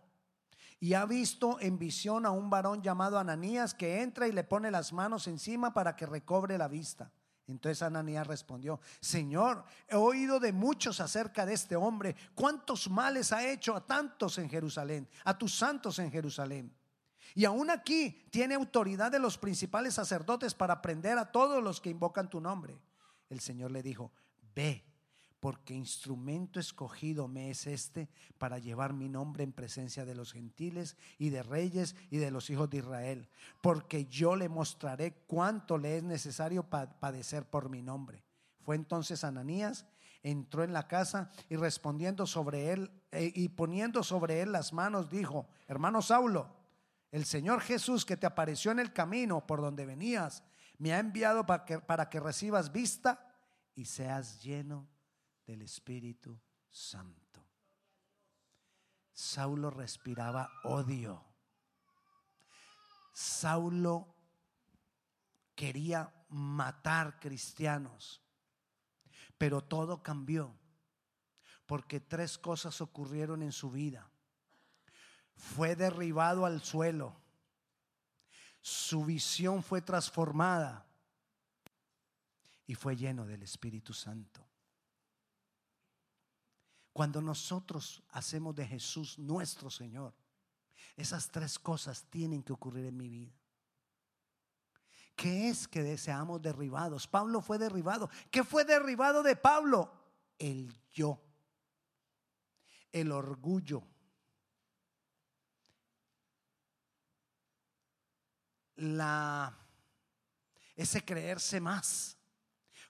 y 0.79 0.93
ha 0.93 1.05
visto 1.05 1.59
en 1.59 1.77
visión 1.77 2.25
a 2.25 2.31
un 2.31 2.49
varón 2.49 2.81
llamado 2.81 3.19
Ananías 3.19 3.73
que 3.73 4.01
entra 4.01 4.27
y 4.27 4.31
le 4.31 4.43
pone 4.43 4.71
las 4.71 4.93
manos 4.93 5.27
encima 5.27 5.73
para 5.73 5.95
que 5.95 6.05
recobre 6.05 6.57
la 6.57 6.67
vista. 6.67 7.11
Entonces 7.47 7.81
Ananías 7.81 8.27
respondió, 8.27 8.79
Señor, 9.01 9.65
he 9.87 9.95
oído 9.95 10.39
de 10.39 10.53
muchos 10.53 11.01
acerca 11.01 11.45
de 11.45 11.53
este 11.53 11.75
hombre, 11.75 12.15
cuántos 12.35 12.89
males 12.89 13.33
ha 13.33 13.47
hecho 13.47 13.75
a 13.75 13.85
tantos 13.85 14.37
en 14.37 14.49
Jerusalén, 14.49 15.09
a 15.25 15.37
tus 15.37 15.57
santos 15.57 15.99
en 15.99 16.11
Jerusalén. 16.11 16.73
Y 17.35 17.45
aún 17.45 17.69
aquí 17.69 18.27
tiene 18.31 18.55
autoridad 18.55 19.11
de 19.11 19.19
los 19.19 19.37
principales 19.37 19.95
sacerdotes 19.95 20.53
para 20.53 20.81
prender 20.81 21.17
a 21.17 21.31
todos 21.31 21.63
los 21.63 21.81
que 21.81 21.89
invocan 21.89 22.29
tu 22.29 22.39
nombre. 22.39 22.79
El 23.29 23.39
Señor 23.39 23.71
le 23.71 23.83
dijo, 23.83 24.11
ve, 24.55 24.83
porque 25.39 25.73
instrumento 25.73 26.59
escogido 26.59 27.27
me 27.27 27.49
es 27.49 27.65
este 27.65 28.09
para 28.37 28.59
llevar 28.59 28.93
mi 28.93 29.07
nombre 29.07 29.43
en 29.43 29.53
presencia 29.53 30.03
de 30.05 30.15
los 30.15 30.33
gentiles 30.33 30.97
y 31.17 31.29
de 31.29 31.43
reyes 31.43 31.95
y 32.09 32.17
de 32.17 32.31
los 32.31 32.49
hijos 32.49 32.69
de 32.69 32.77
Israel, 32.77 33.29
porque 33.61 34.05
yo 34.05 34.35
le 34.35 34.49
mostraré 34.49 35.13
cuánto 35.27 35.77
le 35.77 35.97
es 35.97 36.03
necesario 36.03 36.63
padecer 36.63 37.45
por 37.45 37.69
mi 37.69 37.81
nombre. 37.81 38.23
Fue 38.61 38.75
entonces 38.75 39.23
Ananías, 39.23 39.85
entró 40.21 40.63
en 40.63 40.73
la 40.73 40.87
casa 40.87 41.31
y 41.47 41.55
respondiendo 41.55 42.27
sobre 42.27 42.73
él 42.73 42.91
eh, 43.11 43.31
y 43.33 43.47
poniendo 43.49 44.03
sobre 44.03 44.41
él 44.41 44.51
las 44.51 44.73
manos, 44.73 45.09
dijo, 45.09 45.47
hermano 45.67 46.01
Saulo, 46.01 46.53
el 47.11 47.25
Señor 47.25 47.61
Jesús 47.61 48.05
que 48.05 48.17
te 48.17 48.27
apareció 48.27 48.71
en 48.71 48.79
el 48.79 48.91
camino 48.91 49.47
por 49.47 49.61
donde 49.61 49.85
venías, 49.85 50.43
me 50.77 50.93
ha 50.93 50.99
enviado 50.99 51.45
para 51.45 51.63
que, 51.63 51.79
para 51.79 52.09
que 52.09 52.19
recibas 52.19 52.71
vista 52.71 53.33
y 53.73 53.85
seas 53.85 54.43
lleno 54.43 54.87
del 55.49 55.63
Espíritu 55.63 56.39
Santo. 56.69 57.43
Saulo 59.11 59.71
respiraba 59.71 60.47
odio. 60.63 61.25
Saulo 63.11 64.15
quería 65.55 66.13
matar 66.29 67.19
cristianos, 67.19 68.21
pero 69.39 69.63
todo 69.63 70.03
cambió 70.03 70.55
porque 71.65 71.99
tres 71.99 72.37
cosas 72.37 72.79
ocurrieron 72.79 73.41
en 73.41 73.51
su 73.51 73.71
vida 73.71 74.07
fue 75.33 75.75
derribado 75.75 76.45
al 76.45 76.61
suelo. 76.61 77.19
Su 78.61 79.03
visión 79.03 79.63
fue 79.63 79.81
transformada 79.81 80.85
y 82.67 82.75
fue 82.75 82.95
lleno 82.95 83.25
del 83.25 83.41
Espíritu 83.41 83.93
Santo. 83.93 84.48
Cuando 86.99 87.21
nosotros 87.21 88.03
hacemos 88.09 88.53
de 88.53 88.67
Jesús 88.67 89.17
nuestro 89.17 89.69
Señor, 89.69 90.13
esas 90.97 91.29
tres 91.29 91.57
cosas 91.57 92.03
tienen 92.09 92.43
que 92.43 92.51
ocurrir 92.51 92.87
en 92.87 92.97
mi 92.97 93.07
vida. 93.07 93.33
¿Qué 95.15 95.47
es 95.47 95.65
que 95.65 95.81
deseamos 95.81 96.41
derribados? 96.41 97.07
Pablo 97.07 97.39
fue 97.39 97.57
derribado. 97.57 98.09
¿Qué 98.29 98.43
fue 98.43 98.65
derribado 98.65 99.23
de 99.23 99.37
Pablo? 99.37 99.89
El 100.37 100.75
yo, 100.91 101.21
el 102.91 103.13
orgullo 103.13 103.81
la, 108.75 109.57
ese 110.75 111.05
creerse 111.05 111.61
más. 111.61 112.17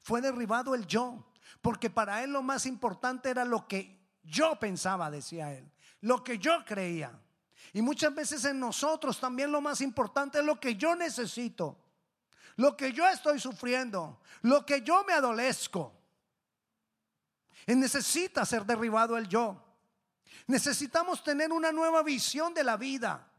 Fue 0.02 0.20
derribado 0.20 0.74
el 0.74 0.88
yo, 0.88 1.32
porque 1.62 1.92
para 1.92 2.24
él 2.24 2.32
lo 2.32 2.42
más 2.42 2.66
importante 2.66 3.30
era 3.30 3.46
lo 3.46 3.68
que 3.68 3.99
yo 4.24 4.58
pensaba, 4.60 5.10
decía 5.10 5.54
él, 5.54 5.70
lo 6.02 6.24
que 6.24 6.38
yo 6.38 6.64
creía. 6.66 7.12
Y 7.74 7.82
muchas 7.82 8.14
veces 8.14 8.46
en 8.46 8.60
nosotros 8.60 9.20
también 9.20 9.52
lo 9.52 9.62
más 9.62 9.82
importante 9.82 10.40
es 10.40 10.46
lo 10.46 10.60
que 10.60 10.76
yo 10.76 10.96
necesito, 10.96 11.78
lo 12.56 12.76
que 12.76 12.92
yo 12.92 13.08
estoy 13.08 13.40
sufriendo, 13.40 14.22
lo 14.42 14.66
que 14.66 14.82
yo 14.82 15.04
me 15.06 15.14
adolezco. 15.14 15.94
Y 17.68 17.76
necesita 17.76 18.46
ser 18.46 18.66
derribado 18.66 19.18
el 19.18 19.28
yo. 19.28 19.64
Necesitamos 20.48 21.24
tener 21.24 21.52
una 21.52 21.72
nueva 21.72 22.02
visión 22.02 22.54
de 22.54 22.64
la 22.64 22.78
vida. 22.78 23.30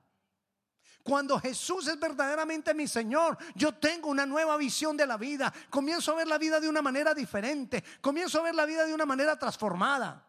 Cuando 1.02 1.40
Jesús 1.40 1.88
es 1.88 1.98
verdaderamente 1.98 2.74
mi 2.74 2.86
Señor, 2.86 3.36
yo 3.54 3.74
tengo 3.74 4.08
una 4.08 4.26
nueva 4.26 4.56
visión 4.56 4.96
de 4.96 5.06
la 5.06 5.16
vida. 5.16 5.52
Comienzo 5.70 6.12
a 6.12 6.16
ver 6.16 6.28
la 6.28 6.38
vida 6.38 6.60
de 6.60 6.68
una 6.68 6.82
manera 6.82 7.14
diferente. 7.14 7.82
Comienzo 8.00 8.38
a 8.38 8.42
ver 8.42 8.54
la 8.54 8.66
vida 8.66 8.84
de 8.84 8.94
una 8.94 9.06
manera 9.06 9.36
transformada. 9.36 10.24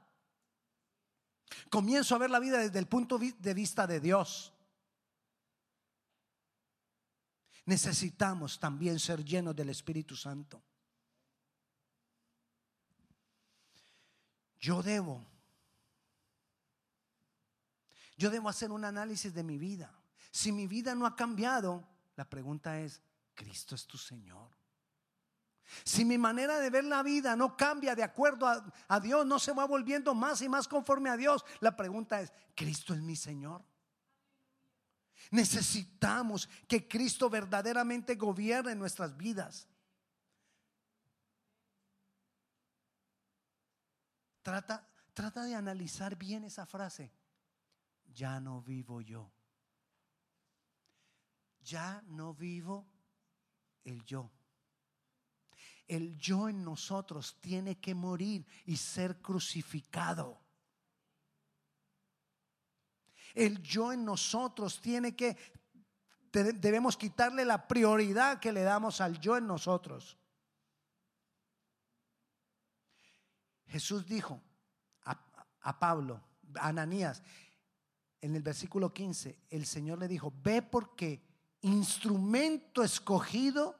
Comienzo 1.69 2.15
a 2.15 2.17
ver 2.17 2.29
la 2.29 2.39
vida 2.39 2.59
desde 2.59 2.79
el 2.79 2.87
punto 2.87 3.17
de 3.17 3.53
vista 3.53 3.87
de 3.87 3.99
Dios. 3.99 4.53
Necesitamos 7.65 8.59
también 8.59 8.99
ser 8.99 9.23
llenos 9.23 9.55
del 9.55 9.69
Espíritu 9.69 10.15
Santo. 10.15 10.61
Yo 14.59 14.83
debo, 14.83 15.25
yo 18.15 18.29
debo 18.29 18.49
hacer 18.49 18.71
un 18.71 18.85
análisis 18.85 19.33
de 19.33 19.43
mi 19.43 19.57
vida. 19.57 19.91
Si 20.29 20.51
mi 20.51 20.67
vida 20.67 20.93
no 20.93 21.05
ha 21.05 21.15
cambiado, 21.15 21.87
la 22.15 22.29
pregunta 22.29 22.79
es, 22.79 23.01
¿Cristo 23.33 23.73
es 23.73 23.87
tu 23.87 23.97
Señor? 23.97 24.60
Si 25.83 26.05
mi 26.05 26.17
manera 26.17 26.59
de 26.59 26.69
ver 26.69 26.83
la 26.83 27.03
vida 27.03 27.35
no 27.35 27.55
cambia 27.55 27.95
de 27.95 28.03
acuerdo 28.03 28.47
a, 28.47 28.99
Dios, 28.99 29.25
no 29.25 29.39
se 29.39 29.53
va 29.53 29.65
volviendo 29.65 30.13
más 30.13 30.41
y 30.41 30.49
más 30.49 30.67
conforme 30.67 31.09
a 31.09 31.17
Dios, 31.17 31.43
la 31.59 31.75
pregunta 31.75 32.21
es, 32.21 32.31
¿Cristo 32.55 32.93
es 32.93 33.01
mi 33.01 33.15
Señor? 33.15 33.63
Necesitamos 35.31 36.49
que 36.67 36.87
Cristo 36.87 37.29
verdaderamente 37.29 38.15
gobierne 38.15 38.75
nuestras 38.75 39.15
vidas. 39.15 39.67
Trata, 44.41 44.87
trata 45.13 45.43
de 45.43 45.55
analizar 45.55 46.15
bien 46.17 46.43
esa 46.43 46.65
frase. 46.65 47.13
Ya 48.13 48.39
no 48.39 48.61
vivo 48.61 49.01
yo 49.01 49.31
ya 51.63 52.03
no 52.07 52.33
vivo 52.33 52.87
el 53.83 54.03
yo. 54.03 54.31
El 55.91 56.17
yo 56.17 56.47
en 56.47 56.63
nosotros 56.63 57.35
tiene 57.41 57.77
que 57.77 57.93
morir 57.93 58.47
y 58.65 58.77
ser 58.77 59.21
crucificado. 59.21 60.39
El 63.33 63.61
yo 63.61 63.91
en 63.91 64.05
nosotros 64.05 64.79
tiene 64.79 65.17
que, 65.17 65.35
debemos 66.31 66.95
quitarle 66.95 67.43
la 67.43 67.67
prioridad 67.67 68.39
que 68.39 68.53
le 68.53 68.61
damos 68.61 69.01
al 69.01 69.19
yo 69.19 69.35
en 69.35 69.45
nosotros. 69.45 70.17
Jesús 73.67 74.05
dijo 74.05 74.41
a, 75.03 75.21
a 75.59 75.77
Pablo, 75.77 76.23
a 76.55 76.69
Ananías, 76.69 77.21
en 78.21 78.33
el 78.33 78.43
versículo 78.43 78.93
15, 78.93 79.41
el 79.49 79.65
Señor 79.65 79.99
le 79.99 80.07
dijo, 80.07 80.31
ve 80.41 80.61
porque 80.61 81.21
instrumento 81.59 82.81
escogido 82.81 83.77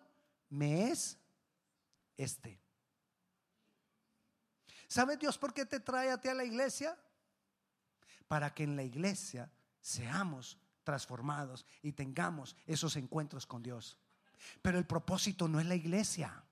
me 0.50 0.92
es 0.92 1.21
este. 2.24 2.60
¿Sabes 4.88 5.20
Dios 5.20 5.38
por 5.38 5.54
qué 5.54 5.66
te 5.66 5.80
trae 5.80 6.12
a 6.12 6.20
ti 6.20 6.28
a 6.28 6.34
la 6.34 6.44
iglesia? 6.44 6.98
Para 8.28 8.54
que 8.54 8.64
en 8.64 8.76
la 8.76 8.84
iglesia 8.84 9.50
seamos 9.82 10.58
transformados 10.84 11.66
y 11.82 11.94
tengamos 11.94 12.56
esos 12.66 12.96
encuentros 12.96 13.46
con 13.46 13.64
Dios. 13.64 13.98
Pero 14.62 14.78
el 14.78 14.86
propósito 14.86 15.48
no 15.48 15.60
es 15.60 15.66
la 15.66 15.76
iglesia. 15.76 16.44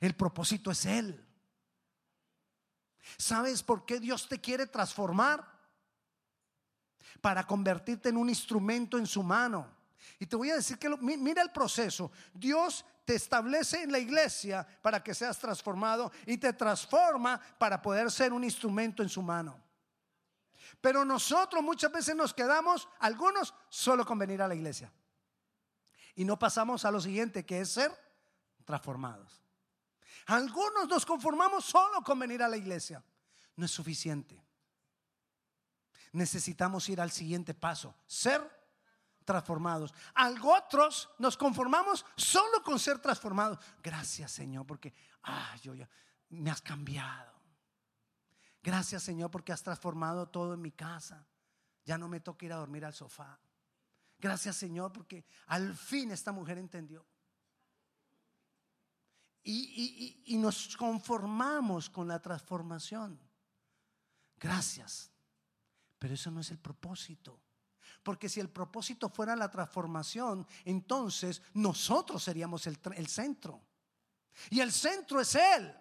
El 0.00 0.14
propósito 0.14 0.70
es 0.70 0.86
Él. 0.86 1.24
¿Sabes 3.18 3.62
por 3.62 3.84
qué 3.84 4.00
Dios 4.00 4.28
te 4.28 4.40
quiere 4.40 4.66
transformar? 4.66 5.46
Para 7.20 7.46
convertirte 7.46 8.08
en 8.08 8.16
un 8.16 8.28
instrumento 8.28 8.98
en 8.98 9.06
su 9.06 9.22
mano. 9.22 9.70
Y 10.18 10.26
te 10.26 10.36
voy 10.36 10.50
a 10.50 10.56
decir 10.56 10.78
que 10.78 10.88
mira 10.88 11.42
el 11.42 11.50
proceso. 11.50 12.10
Dios 12.32 12.84
te 13.04 13.14
establece 13.14 13.82
en 13.82 13.92
la 13.92 13.98
iglesia 13.98 14.66
para 14.82 15.02
que 15.02 15.14
seas 15.14 15.38
transformado 15.38 16.10
y 16.26 16.38
te 16.38 16.52
transforma 16.52 17.40
para 17.58 17.80
poder 17.80 18.10
ser 18.10 18.32
un 18.32 18.44
instrumento 18.44 19.02
en 19.02 19.08
su 19.08 19.22
mano. 19.22 19.62
Pero 20.80 21.04
nosotros 21.04 21.62
muchas 21.62 21.92
veces 21.92 22.14
nos 22.14 22.34
quedamos, 22.34 22.88
algunos, 22.98 23.54
solo 23.68 24.04
con 24.04 24.18
venir 24.18 24.42
a 24.42 24.48
la 24.48 24.54
iglesia. 24.54 24.92
Y 26.14 26.24
no 26.24 26.38
pasamos 26.38 26.84
a 26.84 26.90
lo 26.90 27.00
siguiente, 27.00 27.44
que 27.44 27.60
es 27.60 27.70
ser 27.70 27.92
transformados. 28.64 29.42
Algunos 30.26 30.88
nos 30.88 31.06
conformamos 31.06 31.64
solo 31.64 32.02
con 32.02 32.18
venir 32.18 32.42
a 32.42 32.48
la 32.48 32.56
iglesia. 32.56 33.02
No 33.54 33.64
es 33.64 33.70
suficiente. 33.70 34.42
Necesitamos 36.12 36.88
ir 36.88 37.00
al 37.00 37.10
siguiente 37.10 37.54
paso, 37.54 37.94
ser 38.06 38.55
transformados. 39.26 39.92
Algo 40.14 40.56
otros 40.56 41.10
nos 41.18 41.36
conformamos 41.36 42.06
solo 42.16 42.62
con 42.62 42.78
ser 42.78 42.98
transformados. 42.98 43.58
Gracias, 43.82 44.32
Señor, 44.32 44.66
porque 44.66 44.94
ah, 45.24 45.54
yo 45.60 45.74
ya 45.74 45.86
me 46.30 46.50
has 46.50 46.62
cambiado. 46.62 47.34
Gracias, 48.62 49.02
Señor, 49.02 49.30
porque 49.30 49.52
has 49.52 49.62
transformado 49.62 50.28
todo 50.28 50.54
en 50.54 50.62
mi 50.62 50.72
casa. 50.72 51.26
Ya 51.84 51.98
no 51.98 52.08
me 52.08 52.20
toca 52.20 52.46
ir 52.46 52.52
a 52.52 52.56
dormir 52.56 52.84
al 52.84 52.94
sofá. 52.94 53.38
Gracias, 54.18 54.56
Señor, 54.56 54.92
porque 54.92 55.26
al 55.46 55.74
fin 55.76 56.10
esta 56.10 56.32
mujer 56.32 56.58
entendió. 56.58 57.06
Y, 59.42 60.22
y 60.24 60.38
nos 60.38 60.76
conformamos 60.76 61.88
con 61.88 62.08
la 62.08 62.20
transformación. 62.20 63.20
Gracias. 64.38 65.12
Pero 65.98 66.14
eso 66.14 66.30
no 66.30 66.40
es 66.40 66.50
el 66.50 66.58
propósito. 66.58 67.40
Porque 68.06 68.28
si 68.28 68.38
el 68.38 68.48
propósito 68.48 69.08
fuera 69.08 69.34
la 69.34 69.50
transformación, 69.50 70.46
entonces 70.64 71.42
nosotros 71.54 72.22
seríamos 72.22 72.64
el, 72.68 72.78
el 72.94 73.08
centro. 73.08 73.60
Y 74.48 74.60
el 74.60 74.70
centro 74.70 75.20
es 75.20 75.34
Él. 75.34 75.76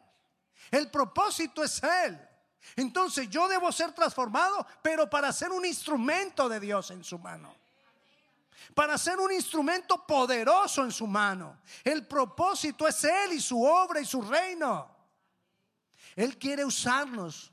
El 0.71 0.89
propósito 0.89 1.63
es 1.63 1.83
Él. 1.83 2.19
Entonces 2.77 3.29
yo 3.29 3.47
debo 3.47 3.71
ser 3.71 3.91
transformado, 3.91 4.65
pero 4.81 5.07
para 5.07 5.31
ser 5.31 5.51
un 5.51 5.67
instrumento 5.67 6.49
de 6.49 6.59
Dios 6.59 6.89
en 6.89 7.03
su 7.03 7.19
mano. 7.19 7.53
Para 8.73 8.97
ser 8.97 9.19
un 9.19 9.31
instrumento 9.31 10.03
poderoso 10.07 10.83
en 10.83 10.91
su 10.91 11.05
mano. 11.05 11.59
El 11.83 12.07
propósito 12.07 12.88
es 12.88 13.03
Él 13.03 13.33
y 13.33 13.39
su 13.39 13.63
obra 13.63 14.01
y 14.01 14.05
su 14.05 14.23
reino. 14.23 14.89
Él 16.15 16.39
quiere 16.39 16.65
usarnos. 16.65 17.51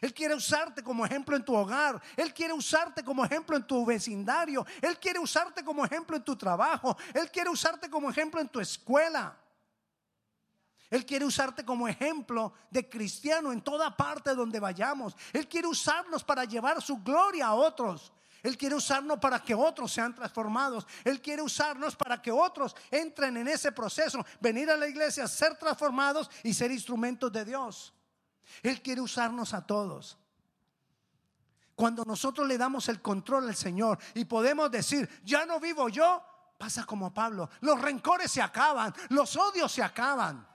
Él 0.00 0.12
quiere 0.14 0.34
usarte 0.34 0.82
como 0.82 1.04
ejemplo 1.04 1.36
en 1.36 1.44
tu 1.44 1.54
hogar. 1.54 2.00
Él 2.16 2.32
quiere 2.32 2.52
usarte 2.52 3.04
como 3.04 3.24
ejemplo 3.24 3.56
en 3.56 3.66
tu 3.66 3.84
vecindario. 3.84 4.66
Él 4.80 4.98
quiere 4.98 5.18
usarte 5.18 5.64
como 5.64 5.84
ejemplo 5.84 6.16
en 6.16 6.24
tu 6.24 6.36
trabajo. 6.36 6.96
Él 7.14 7.30
quiere 7.30 7.50
usarte 7.50 7.90
como 7.90 8.10
ejemplo 8.10 8.40
en 8.40 8.48
tu 8.48 8.60
escuela. 8.60 9.36
Él 10.90 11.06
quiere 11.06 11.24
usarte 11.24 11.64
como 11.64 11.88
ejemplo 11.88 12.52
de 12.70 12.86
cristiano 12.88 13.50
en 13.50 13.62
toda 13.62 13.96
parte 13.96 14.34
donde 14.34 14.60
vayamos. 14.60 15.16
Él 15.32 15.48
quiere 15.48 15.66
usarnos 15.66 16.22
para 16.22 16.44
llevar 16.44 16.82
su 16.82 16.98
gloria 16.98 17.46
a 17.46 17.54
otros. 17.54 18.12
Él 18.42 18.58
quiere 18.58 18.74
usarnos 18.74 19.18
para 19.18 19.38
que 19.38 19.54
otros 19.54 19.92
sean 19.92 20.14
transformados. 20.14 20.86
Él 21.04 21.22
quiere 21.22 21.42
usarnos 21.42 21.94
para 21.94 22.20
que 22.20 22.32
otros 22.32 22.74
entren 22.90 23.36
en 23.36 23.48
ese 23.48 23.70
proceso. 23.72 24.24
Venir 24.40 24.68
a 24.68 24.76
la 24.76 24.88
iglesia, 24.88 25.28
ser 25.28 25.56
transformados 25.56 26.28
y 26.42 26.52
ser 26.52 26.70
instrumentos 26.72 27.32
de 27.32 27.44
Dios. 27.44 27.94
Él 28.62 28.82
quiere 28.82 29.00
usarnos 29.00 29.54
a 29.54 29.66
todos. 29.66 30.18
Cuando 31.74 32.04
nosotros 32.04 32.46
le 32.46 32.58
damos 32.58 32.88
el 32.88 33.00
control 33.00 33.48
al 33.48 33.56
Señor 33.56 33.98
y 34.14 34.24
podemos 34.24 34.70
decir, 34.70 35.08
ya 35.24 35.46
no 35.46 35.58
vivo 35.58 35.88
yo, 35.88 36.22
pasa 36.58 36.84
como 36.84 37.12
Pablo. 37.12 37.48
Los 37.60 37.80
rencores 37.80 38.30
se 38.30 38.42
acaban, 38.42 38.94
los 39.08 39.36
odios 39.36 39.72
se 39.72 39.82
acaban 39.82 40.46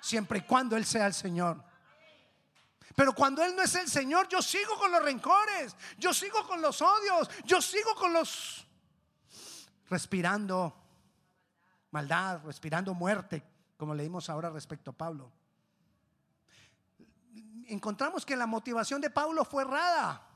siempre 0.00 0.40
y 0.40 0.42
cuando 0.42 0.76
Él 0.76 0.84
sea 0.84 1.06
el 1.06 1.14
Señor. 1.14 1.62
Pero 2.94 3.14
cuando 3.14 3.42
Él 3.44 3.54
no 3.54 3.62
es 3.62 3.74
el 3.74 3.88
Señor, 3.88 4.28
yo 4.28 4.40
sigo 4.42 4.76
con 4.78 4.90
los 4.90 5.02
rencores, 5.02 5.76
yo 5.98 6.12
sigo 6.14 6.46
con 6.46 6.60
los 6.60 6.80
odios, 6.82 7.28
yo 7.44 7.60
sigo 7.60 7.94
con 7.94 8.12
los 8.12 8.66
respirando 9.88 10.74
maldad, 11.90 12.42
respirando 12.44 12.94
muerte, 12.94 13.42
como 13.76 13.94
leímos 13.94 14.28
ahora 14.28 14.50
respecto 14.50 14.90
a 14.90 14.94
Pablo. 14.94 15.32
Encontramos 17.68 18.24
que 18.24 18.36
la 18.36 18.46
motivación 18.46 19.00
de 19.00 19.10
Pablo 19.10 19.44
fue 19.44 19.62
errada 19.62 20.26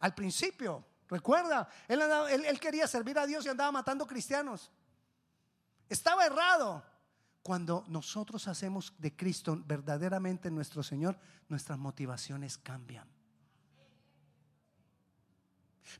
al 0.00 0.14
principio. 0.14 0.84
Recuerda, 1.08 1.68
él, 1.88 2.00
él 2.44 2.60
quería 2.60 2.86
servir 2.86 3.18
a 3.18 3.26
Dios 3.26 3.44
y 3.44 3.48
andaba 3.48 3.72
matando 3.72 4.06
cristianos. 4.06 4.70
Estaba 5.88 6.26
errado. 6.26 6.84
Cuando 7.42 7.84
nosotros 7.88 8.48
hacemos 8.48 8.94
de 8.96 9.14
Cristo 9.14 9.62
verdaderamente 9.66 10.50
nuestro 10.50 10.82
Señor, 10.82 11.18
nuestras 11.48 11.78
motivaciones 11.78 12.56
cambian. 12.56 13.06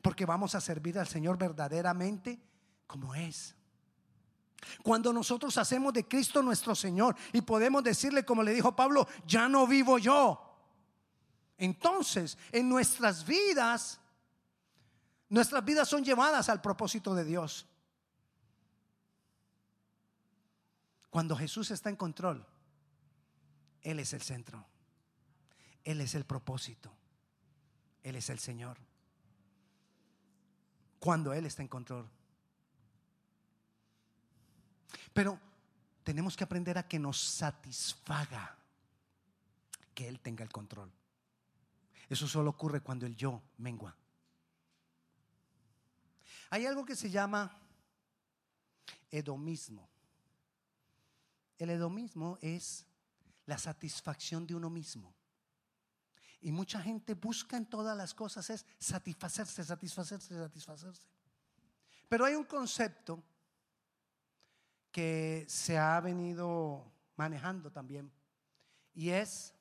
Porque 0.00 0.24
vamos 0.24 0.54
a 0.54 0.60
servir 0.62 0.98
al 0.98 1.06
Señor 1.06 1.36
verdaderamente 1.36 2.40
como 2.86 3.14
es. 3.14 3.54
Cuando 4.82 5.12
nosotros 5.12 5.56
hacemos 5.58 5.92
de 5.92 6.06
Cristo 6.06 6.42
nuestro 6.42 6.74
Señor 6.74 7.16
y 7.32 7.40
podemos 7.42 7.82
decirle, 7.82 8.24
como 8.24 8.42
le 8.42 8.52
dijo 8.52 8.74
Pablo, 8.74 9.06
ya 9.26 9.48
no 9.48 9.66
vivo 9.66 9.98
yo. 9.98 10.40
Entonces, 11.58 12.36
en 12.52 12.68
nuestras 12.68 13.24
vidas, 13.24 14.00
nuestras 15.28 15.64
vidas 15.64 15.88
son 15.88 16.04
llevadas 16.04 16.48
al 16.48 16.60
propósito 16.60 17.14
de 17.14 17.24
Dios. 17.24 17.66
Cuando 21.10 21.36
Jesús 21.36 21.70
está 21.70 21.90
en 21.90 21.96
control, 21.96 22.44
Él 23.82 24.00
es 24.00 24.12
el 24.12 24.22
centro. 24.22 24.66
Él 25.84 26.00
es 26.00 26.14
el 26.14 26.24
propósito. 26.24 26.90
Él 28.02 28.16
es 28.16 28.30
el 28.30 28.38
Señor. 28.38 28.78
Cuando 30.98 31.32
Él 31.32 31.46
está 31.46 31.62
en 31.62 31.68
control. 31.68 32.08
Pero 35.14 35.40
tenemos 36.02 36.36
que 36.36 36.44
aprender 36.44 36.76
a 36.76 36.86
que 36.86 36.98
nos 36.98 37.18
satisfaga 37.18 38.58
que 39.94 40.06
Él 40.08 40.20
tenga 40.20 40.44
el 40.44 40.50
control. 40.50 40.92
Eso 42.08 42.28
solo 42.28 42.50
ocurre 42.50 42.80
cuando 42.80 43.06
el 43.06 43.16
yo 43.16 43.40
mengua. 43.56 43.96
Hay 46.50 46.66
algo 46.66 46.84
que 46.84 46.96
se 46.96 47.10
llama 47.10 47.56
edomismo. 49.10 49.88
El 51.58 51.70
edomismo 51.70 52.36
es 52.42 52.84
la 53.46 53.56
satisfacción 53.56 54.46
de 54.46 54.54
uno 54.54 54.68
mismo. 54.68 55.14
Y 56.40 56.52
mucha 56.52 56.82
gente 56.82 57.14
busca 57.14 57.56
en 57.56 57.66
todas 57.66 57.96
las 57.96 58.12
cosas 58.12 58.50
es 58.50 58.66
satisfacerse, 58.78 59.64
satisfacerse, 59.64 60.34
satisfacerse. 60.34 61.06
Pero 62.08 62.24
hay 62.24 62.34
un 62.34 62.44
concepto 62.44 63.22
que 64.94 65.44
se 65.48 65.76
ha 65.76 66.00
venido 66.00 66.88
manejando 67.16 67.72
también 67.72 68.12
y 68.94 69.10
es 69.10 69.52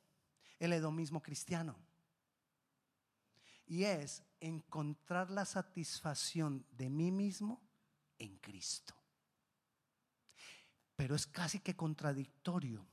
el 0.60 0.74
edomismo 0.74 1.24
cristiano. 1.24 1.76
Y 3.65 3.84
es 3.86 4.22
encontrar 4.39 5.32
la 5.32 5.43
satisfacción 5.46 6.63
de 6.69 6.88
mí 6.88 7.12
mismo 7.12 7.63
en 8.19 8.38
Cristo. 8.38 8.93
Pero 10.96 11.15
es 11.15 11.26
casi 11.26 11.62
que 11.62 11.76
contradictorio. 11.76 12.86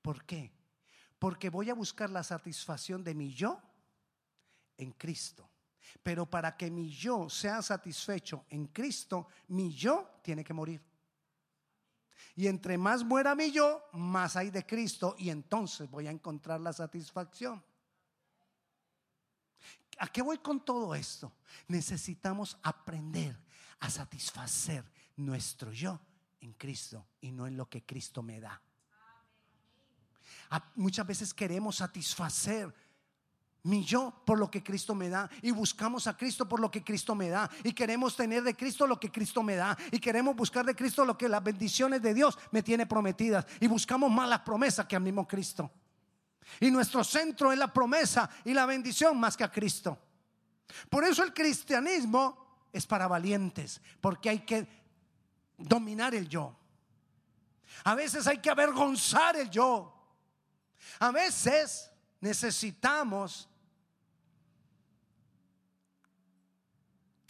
¿Por 0.00 0.24
qué? 0.24 0.54
Porque 1.18 1.50
voy 1.50 1.68
a 1.68 1.74
buscar 1.74 2.08
la 2.08 2.22
satisfacción 2.22 3.04
de 3.04 3.14
mi 3.14 3.34
yo 3.34 3.60
en 4.78 4.92
Cristo. 4.92 5.50
Pero 6.02 6.24
para 6.24 6.56
que 6.56 6.70
mi 6.70 6.88
yo 6.88 7.28
sea 7.28 7.60
satisfecho 7.60 8.46
en 8.48 8.68
Cristo, 8.68 9.28
mi 9.48 9.74
yo 9.74 10.20
tiene 10.22 10.42
que 10.42 10.54
morir. 10.54 10.89
Y 12.36 12.46
entre 12.46 12.78
más 12.78 13.04
muera 13.04 13.34
mi 13.34 13.50
yo, 13.50 13.82
más 13.92 14.36
hay 14.36 14.50
de 14.50 14.64
Cristo 14.64 15.14
y 15.18 15.30
entonces 15.30 15.90
voy 15.90 16.06
a 16.06 16.10
encontrar 16.10 16.60
la 16.60 16.72
satisfacción. 16.72 17.62
¿A 19.98 20.06
qué 20.06 20.22
voy 20.22 20.38
con 20.38 20.64
todo 20.64 20.94
esto? 20.94 21.32
Necesitamos 21.68 22.56
aprender 22.62 23.36
a 23.80 23.90
satisfacer 23.90 24.84
nuestro 25.16 25.72
yo 25.72 26.00
en 26.40 26.54
Cristo 26.54 27.06
y 27.20 27.32
no 27.32 27.46
en 27.46 27.56
lo 27.56 27.68
que 27.68 27.84
Cristo 27.84 28.22
me 28.22 28.40
da. 28.40 28.60
Muchas 30.74 31.06
veces 31.06 31.34
queremos 31.34 31.76
satisfacer 31.76 32.74
mi 33.62 33.84
yo 33.84 34.22
por 34.24 34.38
lo 34.38 34.50
que 34.50 34.62
Cristo 34.62 34.94
me 34.94 35.08
da 35.08 35.28
y 35.42 35.50
buscamos 35.50 36.06
a 36.06 36.16
Cristo 36.16 36.48
por 36.48 36.60
lo 36.60 36.70
que 36.70 36.82
Cristo 36.82 37.14
me 37.14 37.28
da 37.28 37.50
y 37.62 37.72
queremos 37.72 38.16
tener 38.16 38.42
de 38.42 38.56
Cristo 38.56 38.86
lo 38.86 38.98
que 38.98 39.10
Cristo 39.10 39.42
me 39.42 39.56
da 39.56 39.76
y 39.90 39.98
queremos 39.98 40.34
buscar 40.34 40.64
de 40.64 40.74
Cristo 40.74 41.04
lo 41.04 41.18
que 41.18 41.28
las 41.28 41.44
bendiciones 41.44 42.00
de 42.00 42.14
Dios 42.14 42.38
me 42.52 42.62
tiene 42.62 42.86
prometidas 42.86 43.46
y 43.60 43.66
buscamos 43.66 44.10
más 44.10 44.28
las 44.28 44.40
promesas 44.40 44.86
que 44.86 44.96
al 44.96 45.02
mismo 45.02 45.28
Cristo. 45.28 45.70
Y 46.58 46.70
nuestro 46.70 47.04
centro 47.04 47.52
es 47.52 47.58
la 47.58 47.72
promesa 47.72 48.28
y 48.44 48.54
la 48.54 48.66
bendición 48.66 49.18
más 49.20 49.36
que 49.36 49.44
a 49.44 49.52
Cristo. 49.52 49.98
Por 50.88 51.04
eso 51.04 51.22
el 51.22 51.34
cristianismo 51.34 52.66
es 52.72 52.86
para 52.86 53.08
valientes, 53.08 53.80
porque 54.00 54.30
hay 54.30 54.40
que 54.40 54.66
dominar 55.58 56.14
el 56.14 56.28
yo. 56.28 56.56
A 57.84 57.94
veces 57.94 58.26
hay 58.26 58.38
que 58.38 58.50
avergonzar 58.50 59.36
el 59.36 59.50
yo. 59.50 59.94
A 60.98 61.10
veces 61.10 61.90
necesitamos 62.20 63.49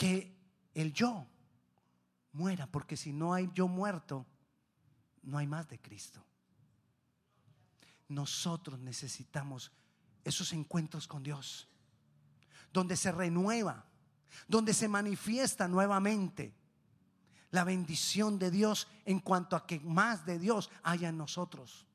que 0.00 0.34
el 0.72 0.94
yo 0.94 1.26
muera, 2.32 2.66
porque 2.66 2.96
si 2.96 3.12
no 3.12 3.34
hay 3.34 3.50
yo 3.52 3.68
muerto, 3.68 4.24
no 5.22 5.36
hay 5.36 5.46
más 5.46 5.68
de 5.68 5.78
Cristo. 5.78 6.24
Nosotros 8.08 8.78
necesitamos 8.78 9.70
esos 10.24 10.54
encuentros 10.54 11.06
con 11.06 11.22
Dios, 11.22 11.68
donde 12.72 12.96
se 12.96 13.12
renueva, 13.12 13.84
donde 14.48 14.72
se 14.72 14.88
manifiesta 14.88 15.68
nuevamente 15.68 16.54
la 17.50 17.64
bendición 17.64 18.38
de 18.38 18.50
Dios 18.50 18.88
en 19.04 19.20
cuanto 19.20 19.54
a 19.54 19.66
que 19.66 19.80
más 19.80 20.24
de 20.24 20.38
Dios 20.38 20.70
haya 20.82 21.10
en 21.10 21.18
nosotros 21.18 21.86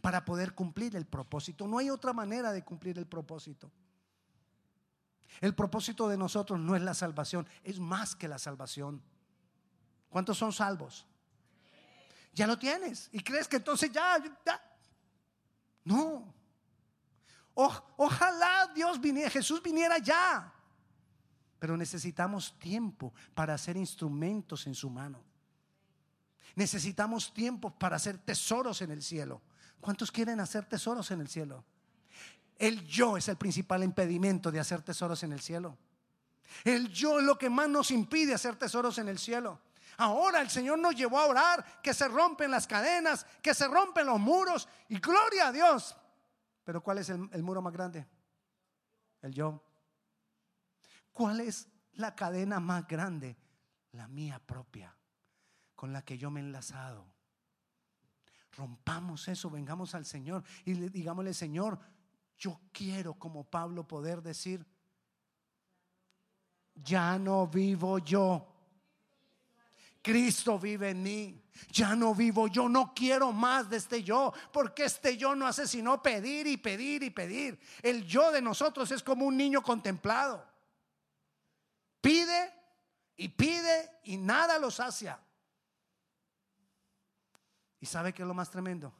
para 0.00 0.24
poder 0.24 0.54
cumplir 0.54 0.96
el 0.96 1.04
propósito. 1.04 1.68
No 1.68 1.76
hay 1.76 1.90
otra 1.90 2.14
manera 2.14 2.50
de 2.52 2.64
cumplir 2.64 2.98
el 2.98 3.06
propósito. 3.06 3.70
El 5.40 5.54
propósito 5.54 6.08
de 6.08 6.16
nosotros 6.16 6.58
no 6.58 6.76
es 6.76 6.82
la 6.82 6.94
salvación, 6.94 7.46
es 7.62 7.78
más 7.78 8.14
que 8.14 8.28
la 8.28 8.38
salvación. 8.38 9.02
¿Cuántos 10.08 10.38
son 10.38 10.52
salvos? 10.52 11.06
Ya 12.32 12.46
lo 12.46 12.58
tienes. 12.58 13.08
¿Y 13.12 13.20
crees 13.20 13.48
que 13.48 13.56
entonces 13.56 13.90
ya? 13.90 14.22
No. 15.84 16.34
ojalá 17.54 18.70
Dios 18.74 19.00
viniera, 19.00 19.30
Jesús 19.30 19.62
viniera 19.62 19.98
ya. 19.98 20.52
Pero 21.58 21.76
necesitamos 21.76 22.58
tiempo 22.58 23.14
para 23.34 23.54
hacer 23.54 23.76
instrumentos 23.76 24.66
en 24.66 24.74
su 24.74 24.90
mano. 24.90 25.24
Necesitamos 26.54 27.32
tiempo 27.32 27.70
para 27.70 27.96
hacer 27.96 28.18
tesoros 28.18 28.82
en 28.82 28.90
el 28.90 29.02
cielo. 29.02 29.42
¿Cuántos 29.80 30.10
quieren 30.10 30.40
hacer 30.40 30.64
tesoros 30.66 31.10
en 31.10 31.20
el 31.20 31.28
cielo? 31.28 31.64
El 32.58 32.84
yo 32.86 33.16
es 33.16 33.28
el 33.28 33.36
principal 33.36 33.82
impedimento 33.82 34.50
de 34.50 34.60
hacer 34.60 34.82
tesoros 34.82 35.22
en 35.22 35.32
el 35.32 35.40
cielo. 35.40 35.76
El 36.64 36.88
yo 36.88 37.18
es 37.18 37.24
lo 37.24 37.36
que 37.36 37.50
más 37.50 37.68
nos 37.68 37.90
impide 37.90 38.34
hacer 38.34 38.56
tesoros 38.56 38.98
en 38.98 39.08
el 39.08 39.18
cielo. 39.18 39.60
Ahora 39.98 40.40
el 40.40 40.50
Señor 40.50 40.78
nos 40.78 40.94
llevó 40.94 41.18
a 41.18 41.26
orar, 41.26 41.80
que 41.82 41.94
se 41.94 42.08
rompen 42.08 42.50
las 42.50 42.66
cadenas, 42.66 43.26
que 43.42 43.54
se 43.54 43.66
rompen 43.66 44.06
los 44.06 44.20
muros 44.20 44.68
y 44.88 44.98
gloria 44.98 45.48
a 45.48 45.52
Dios. 45.52 45.96
Pero 46.64 46.82
¿cuál 46.82 46.98
es 46.98 47.08
el, 47.08 47.42
muro 47.42 47.62
más 47.62 47.72
grande? 47.72 48.06
El 49.22 49.32
yo. 49.32 49.62
¿Cuál 51.12 51.40
es 51.40 51.68
la 51.94 52.14
cadena 52.14 52.60
más 52.60 52.86
grande? 52.86 53.36
La 53.92 54.06
mía 54.08 54.38
propia, 54.44 54.94
con 55.74 55.92
la 55.92 56.02
que 56.02 56.18
yo 56.18 56.30
me 56.30 56.40
he 56.40 56.42
enlazado. 56.42 57.06
Rompamos 58.52 59.28
eso, 59.28 59.48
vengamos 59.50 59.94
al 59.94 60.04
Señor 60.04 60.42
y 60.64 60.74
le, 60.74 60.90
digámosle, 60.90 61.32
Señor, 61.32 61.78
yo 62.38 62.60
quiero 62.72 63.14
como 63.14 63.44
Pablo 63.44 63.86
poder 63.86 64.22
decir, 64.22 64.64
ya 66.74 67.18
no 67.18 67.46
vivo 67.46 67.98
yo. 67.98 68.52
Cristo 70.02 70.58
vive 70.58 70.90
en 70.90 71.02
mí. 71.02 71.42
Ya 71.70 71.96
no 71.96 72.14
vivo 72.14 72.48
yo, 72.48 72.68
no 72.68 72.92
quiero 72.94 73.32
más 73.32 73.68
de 73.70 73.78
este 73.78 74.02
yo, 74.02 74.32
porque 74.52 74.84
este 74.84 75.16
yo 75.16 75.34
no 75.34 75.46
hace 75.46 75.66
sino 75.66 76.02
pedir 76.02 76.46
y 76.46 76.56
pedir 76.58 77.02
y 77.02 77.10
pedir. 77.10 77.58
El 77.82 78.04
yo 78.04 78.30
de 78.30 78.42
nosotros 78.42 78.90
es 78.90 79.02
como 79.02 79.24
un 79.24 79.36
niño 79.36 79.62
contemplado. 79.62 80.46
Pide 82.00 82.52
y 83.16 83.28
pide 83.30 84.00
y 84.04 84.16
nada 84.16 84.58
lo 84.58 84.70
sacia. 84.70 85.18
¿Y 87.80 87.86
sabe 87.86 88.12
qué 88.12 88.22
es 88.22 88.28
lo 88.28 88.34
más 88.34 88.50
tremendo? 88.50 88.92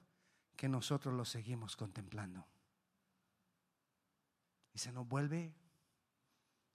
Que 0.57 0.69
nosotros 0.69 1.15
lo 1.15 1.25
seguimos 1.25 1.77
contemplando. 1.77 2.47
Y 4.77 4.79
se 4.79 4.93
nos 4.93 5.09
vuelve 5.09 5.55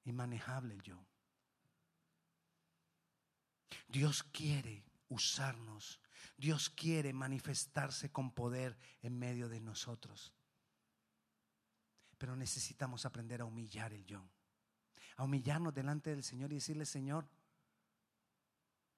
inmanejable 0.05 0.73
el 0.73 0.81
yo. 0.81 1.05
Dios 3.87 4.23
quiere 4.23 4.83
usarnos. 5.09 6.01
Dios 6.35 6.71
quiere 6.71 7.13
manifestarse 7.13 8.11
con 8.11 8.31
poder 8.31 8.75
en 9.03 9.19
medio 9.19 9.49
de 9.49 9.59
nosotros. 9.61 10.33
Pero 12.17 12.35
necesitamos 12.35 13.05
aprender 13.05 13.41
a 13.41 13.45
humillar 13.45 13.93
el 13.93 14.03
yo. 14.03 14.27
A 15.17 15.23
humillarnos 15.23 15.71
delante 15.71 16.09
del 16.09 16.23
Señor 16.23 16.51
y 16.51 16.55
decirle, 16.55 16.87
Señor, 16.87 17.29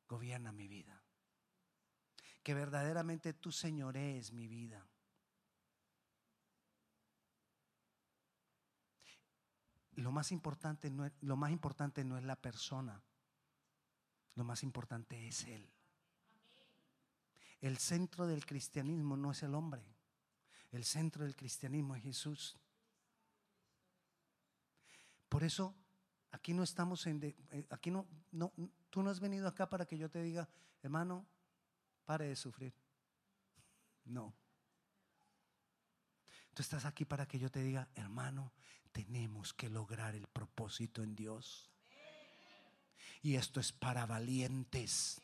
gobierna 0.08 0.54
mi 0.54 0.70
vida. 0.70 1.04
Que 2.42 2.54
verdaderamente 2.54 3.34
tú 3.34 3.52
señorees 3.52 4.32
mi 4.32 4.48
vida. 4.48 4.88
Lo 9.96 10.12
más 10.12 10.32
importante 10.32 10.90
no 10.90 11.06
es, 11.06 11.14
lo 11.22 11.36
más 11.36 11.52
importante 11.52 12.04
no 12.04 12.18
es 12.18 12.24
la 12.24 12.36
persona. 12.36 13.02
Lo 14.36 14.44
más 14.44 14.64
importante 14.64 15.28
es 15.28 15.44
Él. 15.46 15.70
El 17.62 17.78
centro 17.78 18.28
del 18.28 18.46
cristianismo 18.46 19.16
no 19.16 19.32
es 19.32 19.44
el 19.44 19.56
hombre. 19.56 19.84
El 20.72 20.84
centro 20.84 21.24
del 21.24 21.36
cristianismo 21.36 21.96
es 21.96 22.04
Jesús. 22.04 22.58
Por 25.30 25.44
eso 25.44 25.76
aquí 26.32 26.54
no 26.54 26.64
estamos 26.64 27.06
en 27.08 27.24
eh, 27.24 27.66
aquí 27.70 27.90
no, 27.90 28.08
no 28.32 28.52
tú 28.90 29.02
no 29.02 29.10
has 29.10 29.20
venido 29.20 29.48
acá 29.48 29.70
para 29.70 29.86
que 29.86 29.98
yo 29.98 30.10
te 30.10 30.22
diga, 30.22 30.50
hermano, 30.82 31.26
pare 32.06 32.28
de 32.28 32.36
sufrir. 32.36 32.74
No. 34.06 34.34
Tú 36.54 36.62
estás 36.62 36.86
aquí 36.86 37.06
para 37.06 37.26
que 37.28 37.40
yo 37.40 37.50
te 37.50 37.64
diga, 37.64 37.88
hermano, 37.96 38.52
tenemos 38.94 39.54
que 39.54 39.70
lograr 39.70 40.16
el 40.16 40.28
propósito 40.28 41.04
en 41.04 41.16
Dios. 41.16 41.70
Y 43.24 43.36
esto 43.36 43.60
es 43.60 43.72
para 43.72 44.06
valientes. 44.06 45.20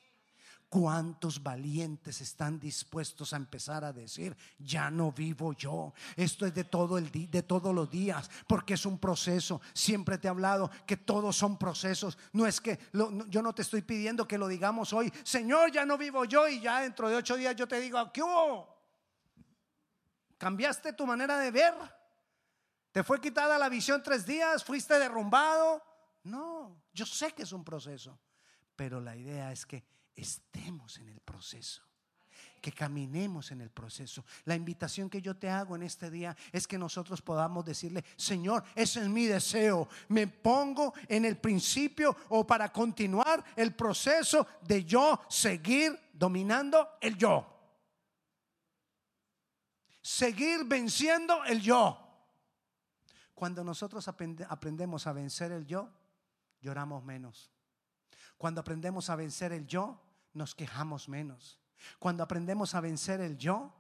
¿Cuántos 0.70 1.42
valientes 1.42 2.22
están 2.22 2.60
dispuestos 2.60 3.34
a 3.34 3.38
empezar 3.38 3.84
a 3.84 3.92
decir, 3.92 4.38
ya 4.60 4.92
no 4.92 5.12
vivo 5.12 5.54
yo? 5.54 5.94
Esto 6.16 6.46
es 6.46 6.54
de 6.54 6.64
todo 6.64 6.98
el 6.98 7.12
de 7.12 7.44
todos 7.44 7.74
los 7.74 7.90
días, 7.90 8.30
porque 8.48 8.76
es 8.76 8.86
un 8.86 9.00
proceso. 9.00 9.62
Siempre 9.74 10.20
te 10.20 10.28
he 10.28 10.30
hablado 10.30 10.70
que 10.86 10.96
todos 10.96 11.36
son 11.36 11.58
procesos. 11.58 12.20
No 12.34 12.46
es 12.46 12.62
que 12.62 12.78
yo 12.94 13.42
no 13.42 13.54
te 13.54 13.64
estoy 13.64 13.82
pidiendo 13.82 14.28
que 14.28 14.38
lo 14.38 14.48
digamos 14.48 14.94
hoy, 14.94 15.12
Señor, 15.24 15.72
ya 15.72 15.86
no 15.86 15.98
vivo 15.98 16.24
yo 16.26 16.48
y 16.48 16.62
ya 16.62 16.82
dentro 16.82 17.10
de 17.10 17.16
ocho 17.16 17.36
días 17.36 17.56
yo 17.56 17.68
te 17.68 17.80
digo, 17.80 18.12
¿qué 18.14 18.22
hubo? 18.22 18.78
¿Cambiaste 20.38 20.94
tu 20.94 21.08
manera 21.08 21.40
de 21.40 21.50
ver? 21.50 21.99
¿Te 23.00 23.04
fue 23.06 23.22
quitada 23.22 23.58
la 23.58 23.70
visión 23.70 24.04
tres 24.04 24.26
días? 24.26 24.62
¿Fuiste 24.62 25.00
derrumbado? 25.00 25.82
No, 26.24 26.84
yo 26.92 27.06
sé 27.06 27.32
que 27.32 27.44
es 27.44 27.54
un 27.54 27.64
proceso, 27.64 28.20
pero 28.76 29.00
la 29.00 29.16
idea 29.16 29.54
es 29.54 29.66
que 29.66 29.86
estemos 30.14 30.98
en 30.98 31.08
el 31.08 31.22
proceso 31.22 31.82
que 32.62 32.74
caminemos 32.74 33.52
en 33.52 33.62
el 33.62 33.70
proceso. 33.70 34.26
La 34.44 34.54
invitación 34.54 35.10
que 35.10 35.22
yo 35.22 35.38
te 35.38 35.50
hago 35.50 35.78
en 35.78 35.84
este 35.84 36.12
día 36.12 36.36
es 36.52 36.68
que 36.68 36.78
nosotros 36.78 37.22
podamos 37.22 37.64
decirle, 37.64 38.04
Señor, 38.18 38.66
ese 38.76 39.00
es 39.00 39.08
mi 39.08 39.28
deseo. 39.28 39.88
Me 40.10 40.28
pongo 40.28 40.94
en 41.08 41.24
el 41.24 41.38
principio 41.38 42.14
o 42.28 42.46
para 42.46 42.70
continuar 42.70 43.42
el 43.56 43.74
proceso 43.76 44.46
de 44.64 44.84
yo 44.84 45.22
seguir 45.30 45.98
dominando 46.12 46.98
el 47.00 47.18
yo. 47.18 47.48
Seguir 50.02 50.66
venciendo 50.66 51.46
el 51.46 51.62
yo. 51.62 52.09
Cuando 53.40 53.64
nosotros 53.64 54.06
aprendemos 54.10 55.08
a 55.08 55.14
vencer 55.14 55.54
el 55.54 55.66
yo, 55.66 55.90
lloramos 56.60 57.06
menos. 57.06 57.50
Cuando 58.38 58.60
aprendemos 58.60 59.10
a 59.10 59.16
vencer 59.16 59.54
el 59.54 59.66
yo, 59.66 59.98
nos 60.34 60.54
quejamos 60.54 61.08
menos. 61.08 61.58
Cuando 62.00 62.22
aprendemos 62.22 62.76
a 62.76 62.82
vencer 62.82 63.22
el 63.22 63.38
yo, 63.38 63.74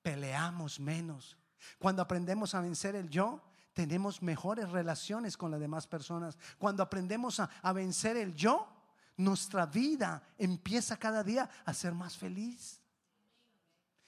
peleamos 0.00 0.78
menos. 0.78 1.36
Cuando 1.80 2.02
aprendemos 2.02 2.54
a 2.54 2.60
vencer 2.60 2.94
el 2.94 3.10
yo, 3.10 3.42
tenemos 3.72 4.22
mejores 4.22 4.70
relaciones 4.70 5.36
con 5.36 5.50
las 5.50 5.58
demás 5.58 5.88
personas. 5.88 6.38
Cuando 6.56 6.84
aprendemos 6.84 7.40
a, 7.40 7.50
a, 7.62 7.72
vencer 7.72 8.16
el 8.16 8.32
yo, 8.36 8.68
nuestra 9.16 9.66
vida 9.66 10.22
empieza 10.38 10.96
cada 10.96 11.24
día 11.24 11.50
a 11.64 11.74
ser 11.74 11.94
más 11.94 12.16
feliz. 12.16 12.80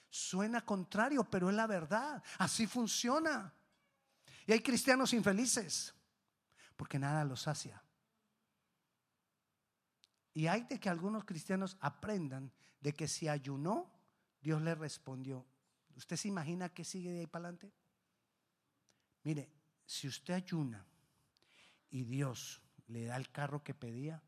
Suena 0.08 0.60
contrario, 0.60 1.24
pero 1.24 1.50
es 1.50 1.56
la 1.56 1.66
verdad. 1.66 2.22
Así 2.38 2.68
funciona. 2.68 3.52
Y 4.46 4.52
hay 4.52 4.60
cristianos 4.60 5.12
infelices 5.12 5.94
porque 6.76 6.98
nada 6.98 7.24
los 7.24 7.42
sacia. 7.42 7.82
Y 10.34 10.46
hay 10.46 10.62
de 10.62 10.80
que 10.80 10.88
algunos 10.88 11.24
cristianos 11.24 11.76
aprendan 11.80 12.50
de 12.80 12.94
que 12.94 13.06
si 13.06 13.28
ayunó, 13.28 13.90
Dios 14.40 14.60
le 14.62 14.74
respondió. 14.74 15.46
¿Usted 15.96 16.16
se 16.16 16.28
imagina 16.28 16.70
que 16.70 16.84
sigue 16.84 17.12
de 17.12 17.20
ahí 17.20 17.26
para 17.26 17.48
adelante? 17.48 17.72
Mire, 19.24 19.52
si 19.84 20.08
usted 20.08 20.34
ayuna 20.34 20.84
y 21.90 22.04
Dios 22.04 22.62
le 22.88 23.04
da 23.04 23.16
el 23.16 23.30
carro 23.30 23.62
que 23.62 23.74
pedía, 23.74 24.22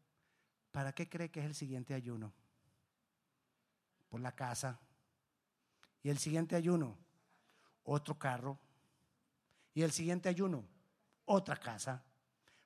¿para 0.70 0.92
qué 0.92 1.08
cree 1.08 1.30
que 1.30 1.40
es 1.40 1.46
el 1.46 1.54
siguiente 1.54 1.94
ayuno? 1.94 2.32
Por 4.08 4.20
la 4.20 4.32
casa. 4.32 4.78
Y 6.02 6.10
el 6.10 6.18
siguiente 6.18 6.54
ayuno, 6.54 6.98
otro 7.82 8.18
carro. 8.18 8.60
Y 9.74 9.82
el 9.82 9.92
siguiente 9.92 10.28
ayuno, 10.28 10.64
otra 11.26 11.56
casa, 11.56 12.02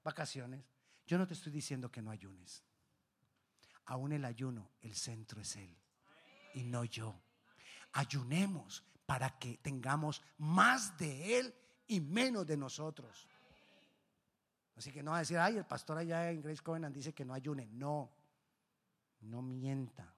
vacaciones. 0.05 0.63
Yo 1.07 1.17
no 1.17 1.27
te 1.27 1.35
estoy 1.35 1.51
diciendo 1.53 1.91
que 1.91 2.03
no 2.03 2.11
ayunes. 2.11 2.63
Aún 3.87 4.13
el 4.13 4.25
ayuno, 4.25 4.71
el 4.83 4.95
centro 4.95 5.41
es 5.41 5.57
Él 5.57 5.75
y 6.55 6.65
no 6.65 6.85
yo. 6.85 7.19
Ayunemos 7.93 8.85
para 9.07 9.39
que 9.39 9.57
tengamos 9.59 10.23
más 10.37 10.99
de 10.99 11.39
Él 11.39 11.55
y 11.87 12.01
menos 12.01 12.47
de 12.47 12.59
nosotros. 12.59 13.27
Así 14.77 14.93
que 14.93 15.03
no 15.03 15.13
va 15.13 15.17
a 15.17 15.21
decir, 15.21 15.39
ay, 15.39 15.57
el 15.57 15.65
pastor 15.65 15.99
allá 15.99 16.31
en 16.31 16.43
Grace 16.43 16.63
Covenant 16.63 16.95
dice 16.95 17.15
que 17.15 17.25
no 17.25 17.33
ayune. 17.33 17.67
No, 17.73 18.13
no 19.23 19.41
mienta. 19.41 20.15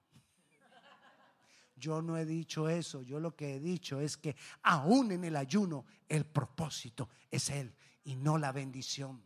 Yo 1.81 1.99
no 1.99 2.15
he 2.15 2.25
dicho 2.25 2.69
eso, 2.69 3.01
yo 3.01 3.19
lo 3.19 3.35
que 3.35 3.55
he 3.55 3.59
dicho 3.59 3.99
es 3.99 4.15
que 4.15 4.35
aún 4.61 5.11
en 5.11 5.23
el 5.23 5.35
ayuno 5.35 5.83
el 6.07 6.25
propósito 6.25 7.09
es 7.31 7.49
Él 7.49 7.75
y 8.03 8.15
no 8.15 8.37
la 8.37 8.51
bendición. 8.51 9.23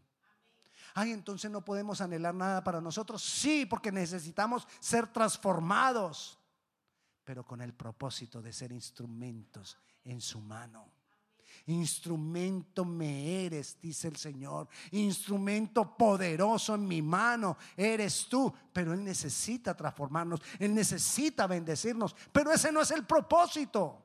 Ay, 0.93 1.11
entonces 1.11 1.51
no 1.51 1.65
podemos 1.65 1.99
anhelar 1.99 2.33
nada 2.33 2.63
para 2.63 2.79
nosotros. 2.79 3.21
Sí, 3.21 3.65
porque 3.65 3.91
necesitamos 3.91 4.65
ser 4.79 5.07
transformados, 5.07 6.39
pero 7.25 7.45
con 7.45 7.59
el 7.59 7.73
propósito 7.73 8.41
de 8.41 8.53
ser 8.53 8.71
instrumentos 8.71 9.77
en 10.05 10.21
su 10.21 10.39
mano. 10.39 10.94
Instrumento 11.67 12.85
me 12.85 13.45
eres, 13.45 13.77
dice 13.81 14.07
el 14.07 14.17
Señor. 14.17 14.67
Instrumento 14.91 15.97
poderoso 15.97 16.75
en 16.75 16.87
mi 16.87 17.01
mano 17.01 17.57
eres 17.75 18.27
tú. 18.29 18.53
Pero 18.71 18.93
Él 18.93 19.03
necesita 19.03 19.75
transformarnos. 19.75 20.41
Él 20.59 20.75
necesita 20.75 21.47
bendecirnos. 21.47 22.15
Pero 22.31 22.51
ese 22.51 22.71
no 22.71 22.81
es 22.81 22.91
el 22.91 23.05
propósito. 23.05 24.03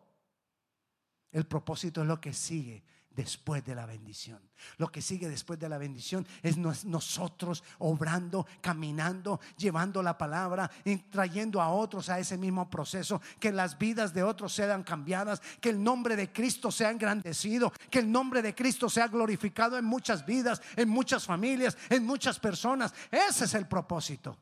El 1.30 1.46
propósito 1.46 2.00
es 2.02 2.08
lo 2.08 2.20
que 2.20 2.32
sigue 2.32 2.82
después 3.10 3.64
de 3.64 3.74
la 3.74 3.86
bendición. 3.86 4.40
Lo 4.78 4.90
que 4.90 5.02
sigue 5.02 5.28
después 5.28 5.58
de 5.58 5.68
la 5.68 5.78
bendición 5.78 6.26
es 6.42 6.56
nosotros 6.56 7.64
obrando, 7.78 8.46
caminando, 8.60 9.40
llevando 9.56 10.02
la 10.02 10.16
palabra 10.16 10.70
y 10.84 10.96
trayendo 10.96 11.60
a 11.60 11.70
otros 11.70 12.08
a 12.08 12.18
ese 12.18 12.38
mismo 12.38 12.68
proceso, 12.70 13.20
que 13.38 13.52
las 13.52 13.78
vidas 13.78 14.14
de 14.14 14.22
otros 14.22 14.52
sean 14.52 14.84
cambiadas, 14.84 15.40
que 15.60 15.70
el 15.70 15.82
nombre 15.82 16.16
de 16.16 16.32
Cristo 16.32 16.70
sea 16.70 16.90
engrandecido, 16.90 17.72
que 17.90 17.98
el 17.98 18.10
nombre 18.10 18.42
de 18.42 18.54
Cristo 18.54 18.88
sea 18.88 19.08
glorificado 19.08 19.76
en 19.76 19.84
muchas 19.84 20.24
vidas, 20.24 20.62
en 20.76 20.88
muchas 20.88 21.24
familias, 21.24 21.76
en 21.88 22.04
muchas 22.04 22.38
personas. 22.38 22.94
Ese 23.10 23.44
es 23.44 23.54
el 23.54 23.66
propósito, 23.66 24.36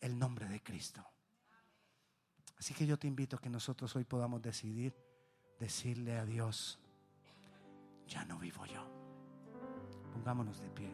el 0.00 0.18
nombre 0.18 0.48
de 0.48 0.62
Cristo. 0.62 1.04
Así 2.58 2.74
que 2.74 2.86
yo 2.86 2.96
te 2.96 3.08
invito 3.08 3.36
a 3.36 3.40
que 3.40 3.50
nosotros 3.50 3.94
hoy 3.96 4.04
podamos 4.04 4.40
decidir 4.40 4.94
decirle 5.58 6.16
a 6.18 6.24
Dios, 6.24 6.78
ya 8.12 8.24
no 8.26 8.38
vivo 8.38 8.66
yo. 8.66 8.82
Pongámonos 10.12 10.60
de 10.60 10.68
pie. 10.68 10.90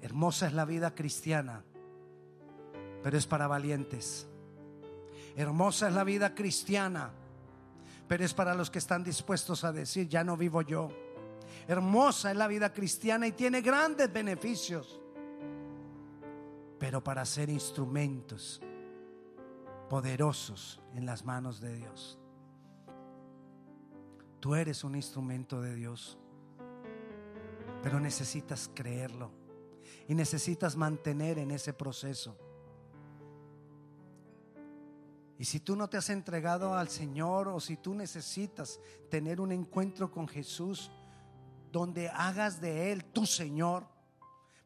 Hermosa 0.00 0.46
es 0.46 0.54
la 0.54 0.64
vida 0.64 0.94
cristiana, 0.94 1.62
pero 3.02 3.18
es 3.18 3.26
para 3.26 3.46
valientes. 3.46 4.26
Hermosa 5.36 5.88
es 5.88 5.94
la 5.94 6.04
vida 6.04 6.34
cristiana, 6.34 7.10
pero 8.08 8.24
es 8.24 8.32
para 8.32 8.54
los 8.54 8.70
que 8.70 8.78
están 8.78 9.04
dispuestos 9.04 9.62
a 9.64 9.72
decir, 9.72 10.08
ya 10.08 10.24
no 10.24 10.38
vivo 10.38 10.62
yo. 10.62 10.88
Hermosa 11.68 12.30
es 12.30 12.36
la 12.36 12.46
vida 12.46 12.72
cristiana 12.72 13.26
y 13.26 13.32
tiene 13.32 13.60
grandes 13.60 14.10
beneficios 14.10 15.01
pero 16.82 17.00
para 17.00 17.24
ser 17.24 17.48
instrumentos 17.48 18.60
poderosos 19.88 20.80
en 20.96 21.06
las 21.06 21.24
manos 21.24 21.60
de 21.60 21.76
Dios. 21.76 22.18
Tú 24.40 24.56
eres 24.56 24.82
un 24.82 24.96
instrumento 24.96 25.62
de 25.62 25.76
Dios, 25.76 26.18
pero 27.84 28.00
necesitas 28.00 28.68
creerlo 28.74 29.30
y 30.08 30.16
necesitas 30.16 30.74
mantener 30.74 31.38
en 31.38 31.52
ese 31.52 31.72
proceso. 31.72 32.36
Y 35.38 35.44
si 35.44 35.60
tú 35.60 35.76
no 35.76 35.88
te 35.88 35.98
has 35.98 36.10
entregado 36.10 36.74
al 36.74 36.88
Señor 36.88 37.46
o 37.46 37.60
si 37.60 37.76
tú 37.76 37.94
necesitas 37.94 38.80
tener 39.08 39.40
un 39.40 39.52
encuentro 39.52 40.10
con 40.10 40.26
Jesús 40.26 40.90
donde 41.70 42.08
hagas 42.08 42.60
de 42.60 42.90
Él 42.90 43.04
tu 43.04 43.24
Señor, 43.24 43.86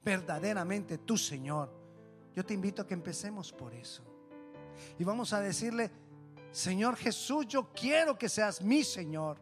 verdaderamente 0.03 0.97
tu 0.97 1.19
Señor, 1.19 1.85
yo 2.37 2.45
te 2.45 2.53
invito 2.53 2.83
a 2.83 2.87
que 2.87 2.93
empecemos 2.93 3.51
por 3.51 3.73
eso. 3.73 4.03
Y 4.99 5.05
vamos 5.05 5.33
a 5.33 5.41
decirle, 5.41 5.91
Señor 6.53 6.95
Jesús, 6.95 7.47
yo 7.47 7.73
quiero 7.73 8.19
que 8.19 8.29
seas 8.29 8.61
mi 8.61 8.85
Señor. 8.85 9.39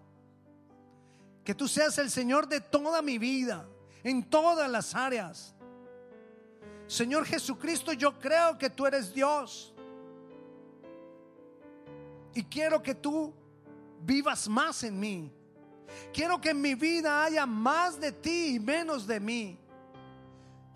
Que 1.43 1.57
tú 1.57 1.67
seas 1.67 1.99
el 1.99 2.09
Señor 2.09 2.47
de 2.47 2.61
toda 2.61 3.03
mi 3.03 3.19
vida, 3.19 3.69
en 4.05 4.23
todas 4.23 4.71
las 4.71 4.95
áreas. 4.95 5.57
Señor 6.87 7.27
Jesucristo, 7.27 7.93
yo 7.93 8.17
creo 8.21 8.57
que 8.57 8.71
tú 8.71 8.87
eres 8.87 9.13
Dios. 9.13 9.75
Y 12.33 12.45
quiero 12.45 12.81
que 12.81 12.95
tú 12.95 13.35
vivas 14.03 14.49
más 14.49 14.85
en 14.85 15.01
mí. 15.01 15.33
Quiero 16.13 16.41
que 16.41 16.51
en 16.51 16.61
mi 16.61 16.77
vida 16.77 17.25
haya 17.25 17.45
más 17.45 17.99
de 17.99 18.13
ti 18.13 18.55
y 18.55 18.61
menos 18.61 19.05
de 19.05 19.19
mí. 19.19 19.59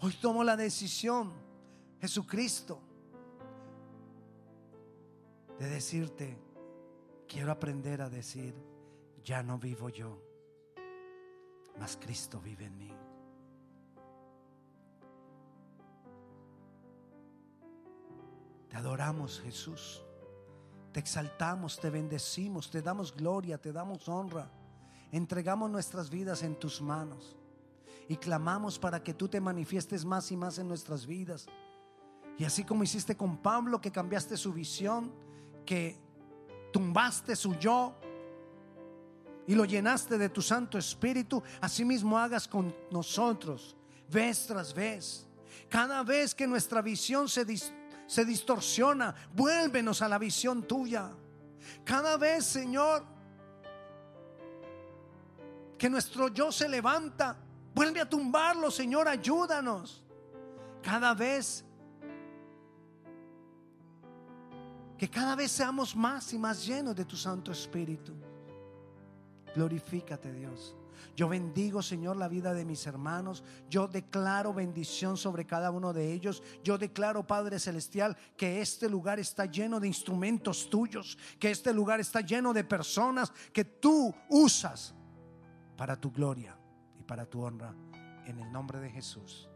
Hoy 0.01 0.15
tomo 0.15 0.43
la 0.43 0.57
decisión 0.57 1.48
Jesucristo, 2.01 2.81
de 5.59 5.69
decirte, 5.69 6.39
quiero 7.27 7.51
aprender 7.51 8.01
a 8.01 8.09
decir, 8.09 8.55
ya 9.25 9.43
no 9.43 9.59
vivo 9.59 9.89
yo, 9.89 10.23
mas 11.77 11.97
Cristo 11.97 12.41
vive 12.41 12.67
en 12.67 12.79
mí. 12.79 12.95
Te 18.69 18.77
adoramos 18.77 19.41
Jesús, 19.41 20.05
te 20.93 21.01
exaltamos, 21.01 21.81
te 21.81 21.91
bendecimos, 21.91 22.71
te 22.71 22.81
damos 22.81 23.15
gloria, 23.15 23.59
te 23.59 23.73
damos 23.73 24.09
honra, 24.09 24.51
entregamos 25.11 25.69
nuestras 25.69 26.11
vidas 26.11 26.45
en 26.45 26.55
tus 26.55 26.81
manos 26.81 27.37
y 28.09 28.17
clamamos 28.17 28.79
para 28.79 29.03
que 29.03 29.15
tú 29.15 29.29
te 29.29 29.41
manifiestes 29.41 30.05
más 30.05 30.31
y 30.31 30.37
más 30.37 30.59
en 30.59 30.69
nuestras 30.69 31.05
vidas 31.07 31.47
y 32.39 32.45
así 32.45 32.63
como 32.63 32.85
hiciste 32.85 33.17
con 33.17 33.39
Pablo, 33.39 33.81
que 33.81 33.91
cambiaste 33.91 34.37
su 34.37 34.53
visión, 34.53 35.13
que 35.67 35.99
tumbaste 36.73 37.35
su 37.35 37.55
yo 37.57 37.95
y 39.49 39.57
lo 39.57 39.65
llenaste 39.65 40.17
de 40.19 40.29
tu 40.29 40.41
Santo 40.41 40.79
Espíritu, 40.79 41.43
así 41.61 41.85
mismo 41.85 42.17
hagas 42.17 42.47
con 42.47 42.75
nosotros, 42.93 43.77
vez 44.09 44.47
tras 44.47 44.73
vez. 44.73 45.27
Cada 45.69 46.05
vez 46.05 46.33
que 46.33 46.47
nuestra 46.47 46.81
visión 46.81 47.29
se, 47.29 47.45
se 48.07 48.25
distorsiona, 48.25 49.15
vuélvenos 49.35 50.01
a 50.01 50.09
la 50.09 50.19
visión 50.19 50.63
tuya. 50.63 51.11
Cada 51.85 52.17
vez, 52.17 52.45
Señor, 52.45 53.05
que 55.77 55.91
nuestro 55.91 56.29
yo 56.29 56.53
se 56.53 56.69
levanta, 56.69 57.37
vuelve 57.75 58.01
a 58.01 58.09
tumbarlo, 58.09 58.71
Señor, 58.71 59.09
ayúdanos. 59.09 60.05
Cada 60.83 61.15
vez 61.15 61.65
Que 64.99 65.09
cada 65.09 65.37
vez 65.37 65.53
seamos 65.53 65.95
más 65.95 66.33
y 66.33 66.39
más 66.39 66.67
llenos 66.67 66.97
de 66.97 67.05
tu 67.05 67.17
Santo 67.17 67.53
Espíritu. 67.53 68.13
Glorifícate 69.55 70.33
Dios. 70.33 70.77
Yo 71.17 71.29
bendigo, 71.29 71.83
Señor, 71.83 72.17
la 72.17 72.29
vida 72.29 72.55
de 72.55 72.65
mis 72.65 72.87
hermanos. 72.87 73.43
Yo 73.69 73.89
declaro 73.89 74.53
bendición 74.53 75.17
sobre 75.17 75.47
cada 75.47 75.71
uno 75.71 75.93
de 75.93 76.13
ellos. 76.13 76.43
Yo 76.63 76.79
declaro, 76.79 77.27
Padre 77.27 77.59
Celestial, 77.59 78.17
que 78.37 78.61
este 78.61 78.89
lugar 78.89 79.19
está 79.19 79.47
lleno 79.47 79.81
de 79.81 79.89
instrumentos 79.89 80.69
tuyos, 80.71 81.19
que 81.39 81.51
este 81.51 81.73
lugar 81.73 82.01
está 82.01 82.21
lleno 82.21 82.53
de 82.53 82.65
personas 82.65 83.33
que 83.53 83.65
tú 83.65 84.15
usas 84.29 84.95
para 85.77 85.97
tu 85.97 86.11
gloria 86.11 86.57
y 86.99 87.03
para 87.03 87.25
tu 87.25 87.43
honra. 87.43 87.75
En 88.27 88.39
el 88.39 88.53
nombre 88.53 88.79
de 88.79 88.91
Jesús. 88.91 89.49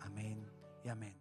Amén 0.00 0.46
y 0.84 0.88
amén. 0.88 1.10